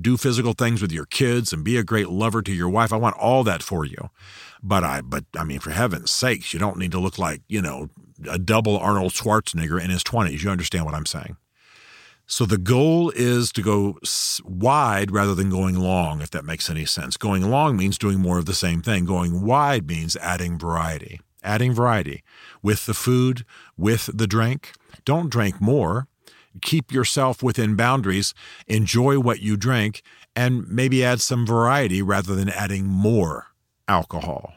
do 0.00 0.16
physical 0.16 0.54
things 0.54 0.80
with 0.80 0.90
your 0.90 1.04
kids 1.04 1.52
and 1.52 1.64
be 1.64 1.76
a 1.76 1.84
great 1.84 2.08
lover 2.08 2.40
to 2.40 2.52
your 2.52 2.70
wife. 2.70 2.94
I 2.94 2.96
want 2.96 3.18
all 3.18 3.44
that 3.44 3.62
for 3.62 3.84
you. 3.84 4.08
But 4.62 4.84
I, 4.84 5.02
but 5.02 5.26
I 5.36 5.44
mean, 5.44 5.60
for 5.60 5.70
heaven's 5.70 6.10
sakes, 6.10 6.54
you 6.54 6.58
don't 6.58 6.78
need 6.78 6.92
to 6.92 6.98
look 6.98 7.18
like, 7.18 7.42
you 7.46 7.60
know, 7.60 7.90
a 8.26 8.38
double 8.38 8.78
Arnold 8.78 9.12
Schwarzenegger 9.12 9.78
in 9.78 9.90
his 9.90 10.02
20s. 10.02 10.42
You 10.42 10.48
understand 10.48 10.86
what 10.86 10.94
I'm 10.94 11.04
saying? 11.04 11.36
So 12.26 12.46
the 12.46 12.58
goal 12.58 13.10
is 13.14 13.52
to 13.52 13.62
go 13.62 13.98
wide 14.44 15.10
rather 15.10 15.34
than 15.34 15.50
going 15.50 15.78
long, 15.78 16.22
if 16.22 16.30
that 16.30 16.44
makes 16.44 16.70
any 16.70 16.86
sense. 16.86 17.16
Going 17.16 17.50
long 17.50 17.76
means 17.76 17.98
doing 17.98 18.18
more 18.18 18.38
of 18.38 18.46
the 18.46 18.54
same 18.54 18.80
thing. 18.80 19.04
Going 19.04 19.42
wide 19.42 19.86
means 19.86 20.16
adding 20.16 20.58
variety. 20.58 21.20
Adding 21.42 21.74
variety 21.74 22.22
with 22.62 22.86
the 22.86 22.94
food, 22.94 23.44
with 23.76 24.08
the 24.12 24.26
drink. 24.26 24.72
Don't 25.04 25.30
drink 25.30 25.60
more. 25.60 26.08
Keep 26.62 26.92
yourself 26.92 27.42
within 27.42 27.76
boundaries. 27.76 28.32
Enjoy 28.66 29.18
what 29.18 29.40
you 29.40 29.56
drink 29.58 30.02
and 30.34 30.66
maybe 30.68 31.04
add 31.04 31.20
some 31.20 31.44
variety 31.44 32.00
rather 32.00 32.34
than 32.34 32.48
adding 32.48 32.86
more 32.86 33.48
alcohol. 33.86 34.54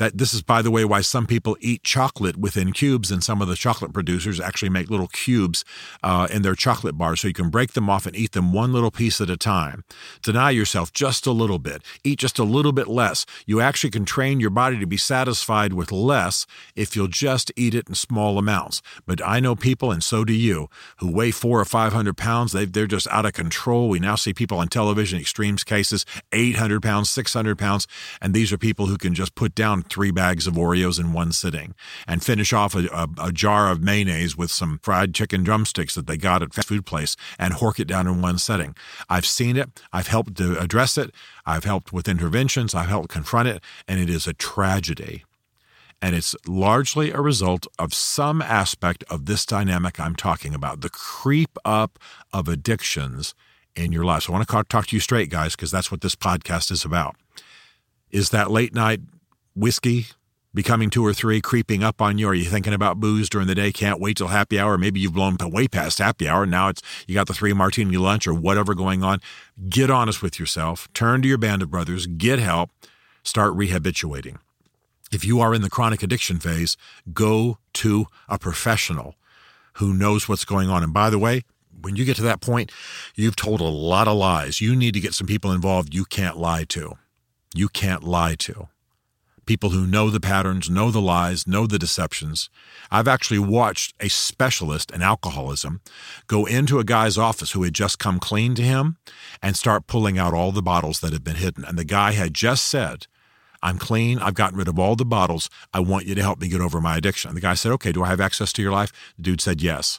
That 0.00 0.16
this 0.16 0.32
is, 0.32 0.40
by 0.40 0.62
the 0.62 0.70
way, 0.70 0.86
why 0.86 1.02
some 1.02 1.26
people 1.26 1.58
eat 1.60 1.82
chocolate 1.84 2.38
within 2.38 2.72
cubes, 2.72 3.10
and 3.10 3.22
some 3.22 3.42
of 3.42 3.48
the 3.48 3.54
chocolate 3.54 3.92
producers 3.92 4.40
actually 4.40 4.70
make 4.70 4.88
little 4.88 5.08
cubes 5.08 5.62
uh, 6.02 6.26
in 6.32 6.40
their 6.40 6.54
chocolate 6.54 6.96
bars, 6.96 7.20
so 7.20 7.28
you 7.28 7.34
can 7.34 7.50
break 7.50 7.74
them 7.74 7.90
off 7.90 8.06
and 8.06 8.16
eat 8.16 8.32
them 8.32 8.54
one 8.54 8.72
little 8.72 8.90
piece 8.90 9.20
at 9.20 9.28
a 9.28 9.36
time. 9.36 9.84
Deny 10.22 10.52
yourself 10.52 10.90
just 10.94 11.26
a 11.26 11.32
little 11.32 11.58
bit. 11.58 11.82
Eat 12.02 12.18
just 12.18 12.38
a 12.38 12.44
little 12.44 12.72
bit 12.72 12.88
less. 12.88 13.26
You 13.44 13.60
actually 13.60 13.90
can 13.90 14.06
train 14.06 14.40
your 14.40 14.48
body 14.48 14.78
to 14.78 14.86
be 14.86 14.96
satisfied 14.96 15.74
with 15.74 15.92
less 15.92 16.46
if 16.74 16.96
you'll 16.96 17.06
just 17.08 17.52
eat 17.54 17.74
it 17.74 17.86
in 17.86 17.94
small 17.94 18.38
amounts. 18.38 18.80
But 19.06 19.20
I 19.22 19.38
know 19.38 19.54
people, 19.54 19.92
and 19.92 20.02
so 20.02 20.24
do 20.24 20.32
you, 20.32 20.70
who 20.96 21.12
weigh 21.12 21.30
four 21.30 21.60
or 21.60 21.66
five 21.66 21.92
hundred 21.92 22.16
pounds. 22.16 22.52
They 22.52 22.64
they're 22.64 22.86
just 22.86 23.08
out 23.08 23.26
of 23.26 23.34
control. 23.34 23.90
We 23.90 23.98
now 23.98 24.14
see 24.14 24.32
people 24.32 24.56
on 24.60 24.68
television, 24.68 25.20
extremes 25.20 25.62
cases, 25.62 26.06
eight 26.32 26.56
hundred 26.56 26.82
pounds, 26.82 27.10
six 27.10 27.34
hundred 27.34 27.58
pounds, 27.58 27.86
and 28.22 28.32
these 28.32 28.50
are 28.50 28.58
people 28.58 28.86
who 28.86 28.96
can 28.96 29.14
just 29.14 29.34
put 29.34 29.54
down 29.54 29.82
three 29.90 30.10
bags 30.10 30.46
of 30.46 30.54
Oreos 30.54 30.98
in 30.98 31.12
one 31.12 31.32
sitting 31.32 31.74
and 32.06 32.22
finish 32.22 32.52
off 32.52 32.74
a, 32.74 32.86
a, 32.92 33.08
a, 33.26 33.32
jar 33.32 33.70
of 33.70 33.82
mayonnaise 33.82 34.36
with 34.36 34.50
some 34.50 34.78
fried 34.82 35.14
chicken 35.14 35.42
drumsticks 35.42 35.94
that 35.94 36.06
they 36.06 36.16
got 36.16 36.42
at 36.42 36.54
fast 36.54 36.68
food 36.68 36.86
place 36.86 37.16
and 37.38 37.54
hork 37.54 37.78
it 37.78 37.86
down 37.86 38.06
in 38.06 38.22
one 38.22 38.38
setting. 38.38 38.74
I've 39.08 39.26
seen 39.26 39.56
it. 39.56 39.82
I've 39.92 40.06
helped 40.06 40.36
to 40.36 40.58
address 40.58 40.96
it. 40.96 41.12
I've 41.44 41.64
helped 41.64 41.92
with 41.92 42.08
interventions. 42.08 42.74
I've 42.74 42.88
helped 42.88 43.08
confront 43.10 43.48
it. 43.48 43.62
And 43.88 44.00
it 44.00 44.08
is 44.08 44.26
a 44.26 44.32
tragedy. 44.32 45.24
And 46.02 46.16
it's 46.16 46.34
largely 46.46 47.10
a 47.10 47.20
result 47.20 47.66
of 47.78 47.92
some 47.92 48.40
aspect 48.40 49.04
of 49.10 49.26
this 49.26 49.44
dynamic 49.44 50.00
I'm 50.00 50.16
talking 50.16 50.54
about 50.54 50.80
the 50.80 50.88
creep 50.88 51.58
up 51.64 51.98
of 52.32 52.48
addictions 52.48 53.34
in 53.76 53.92
your 53.92 54.04
life. 54.04 54.24
So 54.24 54.32
I 54.32 54.36
want 54.36 54.48
to 54.48 54.64
talk 54.64 54.86
to 54.86 54.96
you 54.96 55.00
straight, 55.00 55.30
guys, 55.30 55.56
because 55.56 55.70
that's 55.70 55.90
what 55.90 56.00
this 56.00 56.14
podcast 56.14 56.70
is 56.70 56.84
about. 56.84 57.16
Is 58.10 58.30
that 58.30 58.50
late 58.50 58.74
night 58.74 59.00
whiskey 59.54 60.06
becoming 60.52 60.90
two 60.90 61.04
or 61.04 61.12
three, 61.12 61.40
creeping 61.40 61.82
up 61.82 62.02
on 62.02 62.18
you? 62.18 62.28
Are 62.28 62.34
you 62.34 62.44
thinking 62.44 62.74
about 62.74 63.00
booze 63.00 63.28
during 63.28 63.46
the 63.46 63.54
day? 63.54 63.72
Can't 63.72 64.00
wait 64.00 64.16
till 64.16 64.28
happy 64.28 64.58
hour. 64.58 64.76
Maybe 64.76 65.00
you've 65.00 65.14
blown 65.14 65.36
way 65.40 65.68
past 65.68 65.98
happy 65.98 66.28
hour. 66.28 66.46
Now 66.46 66.68
it's 66.68 66.82
you 67.06 67.14
got 67.14 67.26
the 67.26 67.34
three 67.34 67.52
martini 67.52 67.96
lunch 67.96 68.26
or 68.26 68.34
whatever 68.34 68.74
going 68.74 69.02
on. 69.02 69.20
Get 69.68 69.90
honest 69.90 70.22
with 70.22 70.38
yourself. 70.38 70.88
Turn 70.92 71.22
to 71.22 71.28
your 71.28 71.38
band 71.38 71.62
of 71.62 71.70
brothers. 71.70 72.06
Get 72.06 72.38
help. 72.38 72.70
Start 73.22 73.52
rehabituating. 73.54 74.38
If 75.12 75.24
you 75.24 75.40
are 75.40 75.54
in 75.54 75.62
the 75.62 75.70
chronic 75.70 76.02
addiction 76.02 76.38
phase, 76.38 76.76
go 77.12 77.58
to 77.74 78.06
a 78.28 78.38
professional 78.38 79.16
who 79.74 79.92
knows 79.92 80.28
what's 80.28 80.44
going 80.44 80.70
on. 80.70 80.82
And 80.82 80.94
by 80.94 81.10
the 81.10 81.18
way, 81.18 81.42
when 81.82 81.96
you 81.96 82.04
get 82.04 82.16
to 82.16 82.22
that 82.22 82.40
point, 82.40 82.70
you've 83.14 83.36
told 83.36 83.60
a 83.60 83.64
lot 83.64 84.06
of 84.06 84.16
lies. 84.16 84.60
You 84.60 84.76
need 84.76 84.94
to 84.94 85.00
get 85.00 85.14
some 85.14 85.26
people 85.26 85.50
involved 85.50 85.94
you 85.94 86.04
can't 86.04 86.36
lie 86.36 86.64
to. 86.64 86.96
You 87.54 87.68
can't 87.68 88.04
lie 88.04 88.36
to 88.36 88.68
people 89.50 89.70
who 89.70 89.84
know 89.84 90.10
the 90.10 90.20
patterns, 90.20 90.70
know 90.70 90.92
the 90.92 91.00
lies, 91.00 91.44
know 91.44 91.66
the 91.66 91.76
deceptions. 91.76 92.48
I've 92.88 93.08
actually 93.08 93.40
watched 93.40 93.92
a 93.98 94.08
specialist 94.08 94.92
in 94.92 95.02
alcoholism 95.02 95.80
go 96.28 96.44
into 96.44 96.78
a 96.78 96.84
guy's 96.84 97.18
office 97.18 97.50
who 97.50 97.64
had 97.64 97.74
just 97.74 97.98
come 97.98 98.20
clean 98.20 98.54
to 98.54 98.62
him 98.62 98.96
and 99.42 99.56
start 99.56 99.88
pulling 99.88 100.18
out 100.18 100.34
all 100.34 100.52
the 100.52 100.62
bottles 100.62 101.00
that 101.00 101.12
had 101.12 101.24
been 101.24 101.34
hidden. 101.34 101.64
And 101.64 101.76
the 101.76 101.84
guy 101.84 102.12
had 102.12 102.32
just 102.32 102.64
said, 102.64 103.08
I'm 103.60 103.76
clean. 103.76 104.20
I've 104.20 104.34
gotten 104.34 104.56
rid 104.56 104.68
of 104.68 104.78
all 104.78 104.94
the 104.94 105.04
bottles. 105.04 105.50
I 105.74 105.80
want 105.80 106.06
you 106.06 106.14
to 106.14 106.22
help 106.22 106.40
me 106.40 106.46
get 106.46 106.60
over 106.60 106.80
my 106.80 106.96
addiction. 106.96 107.30
And 107.30 107.36
the 107.36 107.40
guy 107.40 107.54
said, 107.54 107.72
Okay, 107.72 107.90
do 107.90 108.04
I 108.04 108.06
have 108.06 108.20
access 108.20 108.52
to 108.52 108.62
your 108.62 108.70
life? 108.70 108.92
The 109.16 109.22
dude 109.24 109.40
said, 109.40 109.60
Yes. 109.60 109.98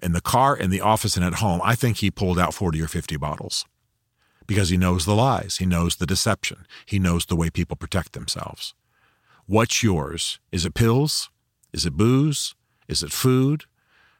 In 0.00 0.12
the 0.12 0.20
car, 0.20 0.56
in 0.56 0.70
the 0.70 0.80
office, 0.80 1.16
and 1.16 1.24
at 1.24 1.40
home, 1.44 1.60
I 1.64 1.74
think 1.74 1.96
he 1.96 2.12
pulled 2.12 2.38
out 2.38 2.54
40 2.54 2.80
or 2.80 2.86
50 2.86 3.16
bottles 3.16 3.66
because 4.46 4.68
he 4.68 4.76
knows 4.76 5.06
the 5.06 5.16
lies. 5.16 5.56
He 5.56 5.66
knows 5.66 5.96
the 5.96 6.06
deception. 6.06 6.66
He 6.86 7.00
knows 7.00 7.26
the 7.26 7.34
way 7.34 7.50
people 7.50 7.76
protect 7.76 8.12
themselves. 8.12 8.74
What's 9.46 9.82
yours? 9.82 10.40
Is 10.50 10.64
it 10.64 10.74
pills? 10.74 11.30
Is 11.72 11.86
it 11.86 11.96
booze? 11.96 12.54
Is 12.88 13.02
it 13.02 13.12
food? 13.12 13.64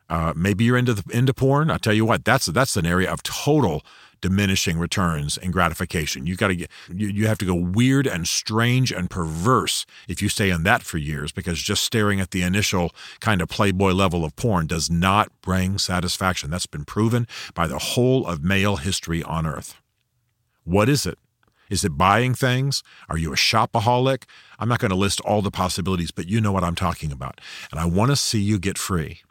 Uh, 0.08 0.32
maybe 0.36 0.64
you're 0.64 0.76
into 0.76 0.94
the, 0.94 1.04
into 1.10 1.32
porn. 1.32 1.70
I'll 1.70 1.78
tell 1.78 1.94
you 1.94 2.04
what, 2.04 2.24
that's 2.24 2.46
that's 2.46 2.76
an 2.76 2.86
area 2.86 3.10
of 3.10 3.22
total 3.22 3.82
diminishing 4.20 4.78
returns 4.78 5.36
and 5.36 5.52
gratification. 5.52 6.26
You 6.26 6.36
got 6.36 6.48
to 6.48 6.56
get 6.56 6.70
you, 6.94 7.08
you 7.08 7.26
have 7.26 7.38
to 7.38 7.44
go 7.44 7.54
weird 7.54 8.06
and 8.06 8.26
strange 8.26 8.92
and 8.92 9.10
perverse 9.10 9.84
if 10.08 10.22
you 10.22 10.28
stay 10.28 10.50
in 10.50 10.62
that 10.62 10.82
for 10.82 10.98
years 10.98 11.32
because 11.32 11.60
just 11.60 11.82
staring 11.82 12.20
at 12.20 12.30
the 12.30 12.42
initial 12.42 12.92
kind 13.20 13.42
of 13.42 13.48
playboy 13.48 13.92
level 13.92 14.24
of 14.24 14.34
porn 14.36 14.66
does 14.66 14.90
not 14.90 15.30
bring 15.42 15.78
satisfaction. 15.78 16.50
That's 16.50 16.66
been 16.66 16.84
proven 16.84 17.26
by 17.54 17.66
the 17.66 17.78
whole 17.78 18.26
of 18.26 18.42
male 18.42 18.76
history 18.76 19.22
on 19.22 19.46
earth. 19.46 19.76
What 20.64 20.88
is 20.88 21.04
it? 21.04 21.18
Is 21.72 21.84
it 21.84 21.96
buying 21.96 22.34
things? 22.34 22.82
Are 23.08 23.16
you 23.16 23.32
a 23.32 23.36
shopaholic? 23.36 24.24
I'm 24.58 24.68
not 24.68 24.78
going 24.78 24.90
to 24.90 24.94
list 24.96 25.22
all 25.22 25.40
the 25.40 25.50
possibilities, 25.50 26.10
but 26.10 26.28
you 26.28 26.38
know 26.38 26.52
what 26.52 26.62
I'm 26.62 26.74
talking 26.74 27.10
about. 27.10 27.40
And 27.70 27.80
I 27.80 27.86
want 27.86 28.10
to 28.10 28.16
see 28.16 28.40
you 28.40 28.58
get 28.58 28.76
free. 28.76 29.22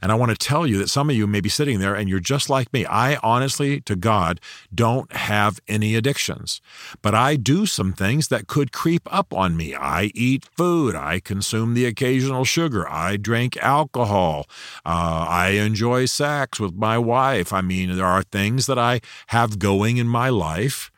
And 0.00 0.10
I 0.10 0.14
want 0.14 0.30
to 0.30 0.36
tell 0.36 0.66
you 0.66 0.78
that 0.78 0.88
some 0.88 1.10
of 1.10 1.16
you 1.16 1.26
may 1.26 1.42
be 1.42 1.50
sitting 1.50 1.78
there 1.78 1.94
and 1.94 2.08
you're 2.08 2.18
just 2.20 2.48
like 2.48 2.72
me. 2.72 2.86
I 2.86 3.16
honestly, 3.16 3.82
to 3.82 3.96
God, 3.96 4.40
don't 4.74 5.12
have 5.12 5.60
any 5.68 5.94
addictions, 5.94 6.62
but 7.02 7.14
I 7.14 7.36
do 7.36 7.66
some 7.66 7.92
things 7.92 8.28
that 8.28 8.46
could 8.46 8.72
creep 8.72 9.02
up 9.12 9.34
on 9.34 9.54
me. 9.54 9.74
I 9.74 10.10
eat 10.14 10.46
food. 10.56 10.94
I 10.94 11.20
consume 11.20 11.74
the 11.74 11.84
occasional 11.84 12.46
sugar. 12.46 12.88
I 12.88 13.18
drink 13.18 13.58
alcohol. 13.58 14.46
Uh, 14.86 15.26
I 15.28 15.48
enjoy 15.50 16.06
sex 16.06 16.58
with 16.58 16.74
my 16.74 16.96
wife. 16.96 17.52
I 17.52 17.60
mean, 17.60 17.94
there 17.94 18.06
are 18.06 18.22
things 18.22 18.64
that 18.66 18.78
I 18.78 19.00
have 19.26 19.58
going 19.58 19.98
in 19.98 20.08
my 20.08 20.30
life 20.30 20.90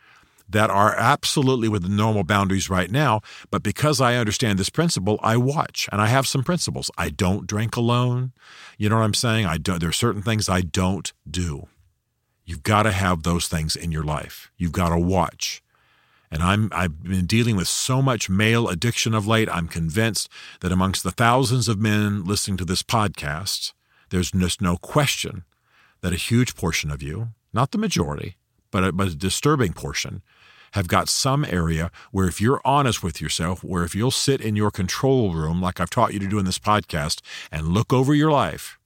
that 0.53 0.71
are 0.71 0.95
absolutely 0.97 1.69
within 1.69 1.97
normal 1.97 2.25
boundaries 2.25 2.71
right 2.71 2.91
now. 2.91 3.21
But 3.51 3.63
because 3.63 4.01
I 4.01 4.17
understand 4.17 4.59
this 4.59 4.71
principle, 4.71 5.19
I 5.23 5.37
watch 5.37 5.89
and 5.91 6.01
I 6.01 6.07
have 6.07 6.27
some 6.27 6.45
principles. 6.45 6.91
I 6.97 7.09
don't 7.09 7.47
drink 7.47 7.77
alone. 7.77 8.33
You 8.79 8.89
know 8.89 8.97
what 8.97 9.05
I'm 9.05 9.15
saying? 9.15 9.47
I 9.47 9.59
don't, 9.59 9.81
there 9.81 9.89
are 9.89 9.93
certain 9.93 10.23
things 10.23 10.49
I 10.49 10.61
don't 10.61 11.13
do. 11.29 11.69
You've 12.45 12.63
got 12.63 12.85
to 12.85 12.93
have 12.93 13.23
those 13.23 13.49
things 13.49 13.77
in 13.77 13.93
your 13.93 14.03
life. 14.03 14.51
You've 14.57 14.73
got 14.73 14.91
to 14.91 14.99
watch. 14.99 15.63
And 16.31 16.43
I'm, 16.43 16.71
I've 16.73 17.03
been 17.03 17.27
dealing 17.27 17.57
with 17.57 17.69
so 17.69 18.01
much 18.01 18.31
male 18.31 18.69
addiction 18.69 19.15
of 19.15 19.27
late. 19.27 19.51
I'm 19.51 19.69
convinced 19.69 20.31
that 20.61 20.73
amongst 20.73 21.05
the 21.05 21.11
thousands 21.11 21.69
of 21.69 21.79
men 21.79 22.25
listening 22.25 22.57
to 22.59 22.65
this 22.65 22.83
podcast, 22.83 23.73
there's 24.11 24.31
just 24.33 24.63
no 24.63 24.77
question 24.77 25.45
that 26.01 26.13
a 26.13 26.17
huge 26.17 26.57
portion 26.57 26.91
of 26.91 27.03
you, 27.03 27.29
not 27.53 27.71
the 27.71 27.79
majority, 27.79 28.37
but 28.71 28.83
a, 28.83 28.93
but 28.93 29.09
a 29.09 29.15
disturbing 29.15 29.73
portion, 29.73 30.23
have 30.73 30.89
got 30.89 31.09
some 31.09 31.45
area 31.45 31.91
where 32.11 32.29
if 32.29 32.41
you're 32.41 32.61
honest 32.65 33.03
with 33.03 33.21
yourself, 33.21 33.63
where 33.63 33.85
if 33.85 33.95
you'll 33.95 34.11
sit 34.11 34.41
in 34.41 34.57
your 34.57 34.71
control 34.71 35.33
room, 35.33 35.61
like 35.61 35.81
I've 35.81 35.91
taught 35.91 36.13
you 36.13 36.19
to 36.21 36.29
do 36.29 36.39
in 36.39 36.45
this 36.45 36.59
podcast, 36.59 37.21
and 37.51 37.69
look 37.69 37.93
over 37.93 38.15
your 38.15 38.31
life, 38.31 38.79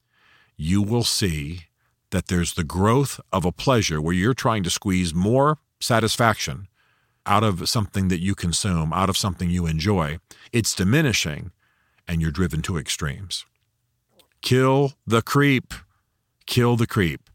you 0.56 0.82
will 0.82 1.04
see 1.04 1.66
that 2.10 2.28
there's 2.28 2.54
the 2.54 2.64
growth 2.64 3.20
of 3.32 3.44
a 3.44 3.52
pleasure 3.52 4.00
where 4.00 4.14
you're 4.14 4.34
trying 4.34 4.62
to 4.62 4.70
squeeze 4.70 5.14
more 5.14 5.58
satisfaction 5.80 6.68
out 7.26 7.42
of 7.42 7.68
something 7.68 8.08
that 8.08 8.20
you 8.20 8.34
consume, 8.34 8.92
out 8.92 9.08
of 9.08 9.16
something 9.16 9.50
you 9.50 9.66
enjoy. 9.66 10.18
It's 10.52 10.74
diminishing 10.74 11.50
and 12.06 12.22
you're 12.22 12.30
driven 12.30 12.62
to 12.62 12.78
extremes. 12.78 13.44
Kill 14.42 14.94
the 15.06 15.22
creep. 15.22 15.74
Kill 16.46 16.76
the 16.76 16.86
creep. 16.86 17.28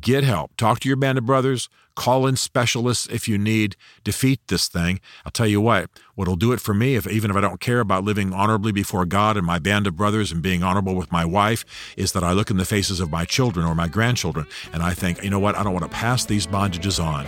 Get 0.00 0.24
help. 0.24 0.56
Talk 0.56 0.80
to 0.80 0.88
your 0.88 0.96
band 0.96 1.18
of 1.18 1.26
brothers. 1.26 1.68
Call 1.94 2.26
in 2.26 2.36
specialists 2.36 3.06
if 3.06 3.28
you 3.28 3.38
need. 3.38 3.76
Defeat 4.02 4.40
this 4.48 4.66
thing. 4.66 5.00
I'll 5.24 5.30
tell 5.30 5.46
you 5.46 5.60
what, 5.60 5.88
what'll 6.14 6.36
do 6.36 6.52
it 6.52 6.60
for 6.60 6.74
me, 6.74 6.96
if 6.96 7.06
even 7.06 7.30
if 7.30 7.36
I 7.36 7.40
don't 7.40 7.60
care 7.60 7.80
about 7.80 8.02
living 8.02 8.32
honorably 8.32 8.72
before 8.72 9.04
God 9.04 9.36
and 9.36 9.46
my 9.46 9.58
band 9.58 9.86
of 9.86 9.96
brothers 9.96 10.32
and 10.32 10.42
being 10.42 10.62
honorable 10.62 10.96
with 10.96 11.12
my 11.12 11.24
wife, 11.24 11.64
is 11.96 12.12
that 12.12 12.24
I 12.24 12.32
look 12.32 12.50
in 12.50 12.56
the 12.56 12.64
faces 12.64 12.98
of 12.98 13.10
my 13.10 13.24
children 13.24 13.64
or 13.64 13.74
my 13.74 13.86
grandchildren 13.86 14.46
and 14.72 14.82
I 14.82 14.92
think, 14.92 15.22
you 15.22 15.30
know 15.30 15.38
what, 15.38 15.56
I 15.56 15.62
don't 15.62 15.72
want 15.72 15.84
to 15.84 15.96
pass 15.96 16.24
these 16.24 16.46
bondages 16.46 17.02
on 17.02 17.26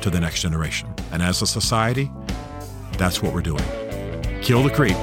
to 0.00 0.10
the 0.10 0.18
next 0.18 0.42
generation. 0.42 0.92
And 1.12 1.22
as 1.22 1.42
a 1.42 1.46
society, 1.46 2.10
that's 2.98 3.22
what 3.22 3.32
we're 3.32 3.42
doing. 3.42 3.64
Kill 4.42 4.64
the 4.64 4.70
creep. 4.70 4.96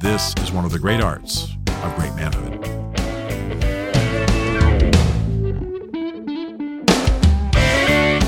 This 0.00 0.34
is 0.42 0.52
one 0.52 0.64
of 0.64 0.72
the 0.72 0.78
great 0.78 1.00
arts 1.00 1.56
of 1.82 1.94
great 1.96 2.14
manhood. 2.14 2.79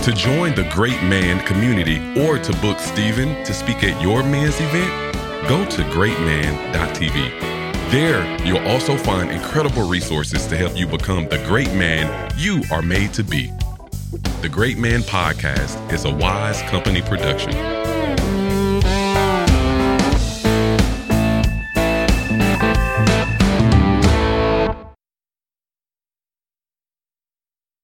To 0.03 0.13
join 0.13 0.53
the 0.57 0.69
Great 0.73 1.01
Man 1.05 1.47
community 1.47 1.99
or 2.21 2.37
to 2.37 2.53
book 2.57 2.81
Stephen 2.81 3.45
to 3.45 3.55
speak 3.55 3.85
at 3.85 4.03
your 4.03 4.25
man's 4.25 4.57
event, 4.59 5.15
go 5.49 5.65
to 5.65 5.83
greatman.tv. 5.93 7.41
There, 7.93 8.45
you'll 8.45 8.67
also 8.67 8.97
find 8.97 9.31
incredible 9.31 9.89
resources 9.89 10.45
to 10.49 10.57
help 10.57 10.77
you 10.77 10.89
become 10.89 11.29
the 11.29 11.39
great 11.47 11.73
man 11.75 12.33
you 12.37 12.65
are 12.73 12.83
made 12.83 13.15
to 13.15 13.23
be. 13.23 13.53
The 14.41 14.49
Great 14.49 14.77
Man 14.77 15.03
Podcast 15.03 15.93
is 15.93 16.05
a 16.05 16.11
wise 16.11 16.63
company 16.63 17.01
production. 17.01 17.53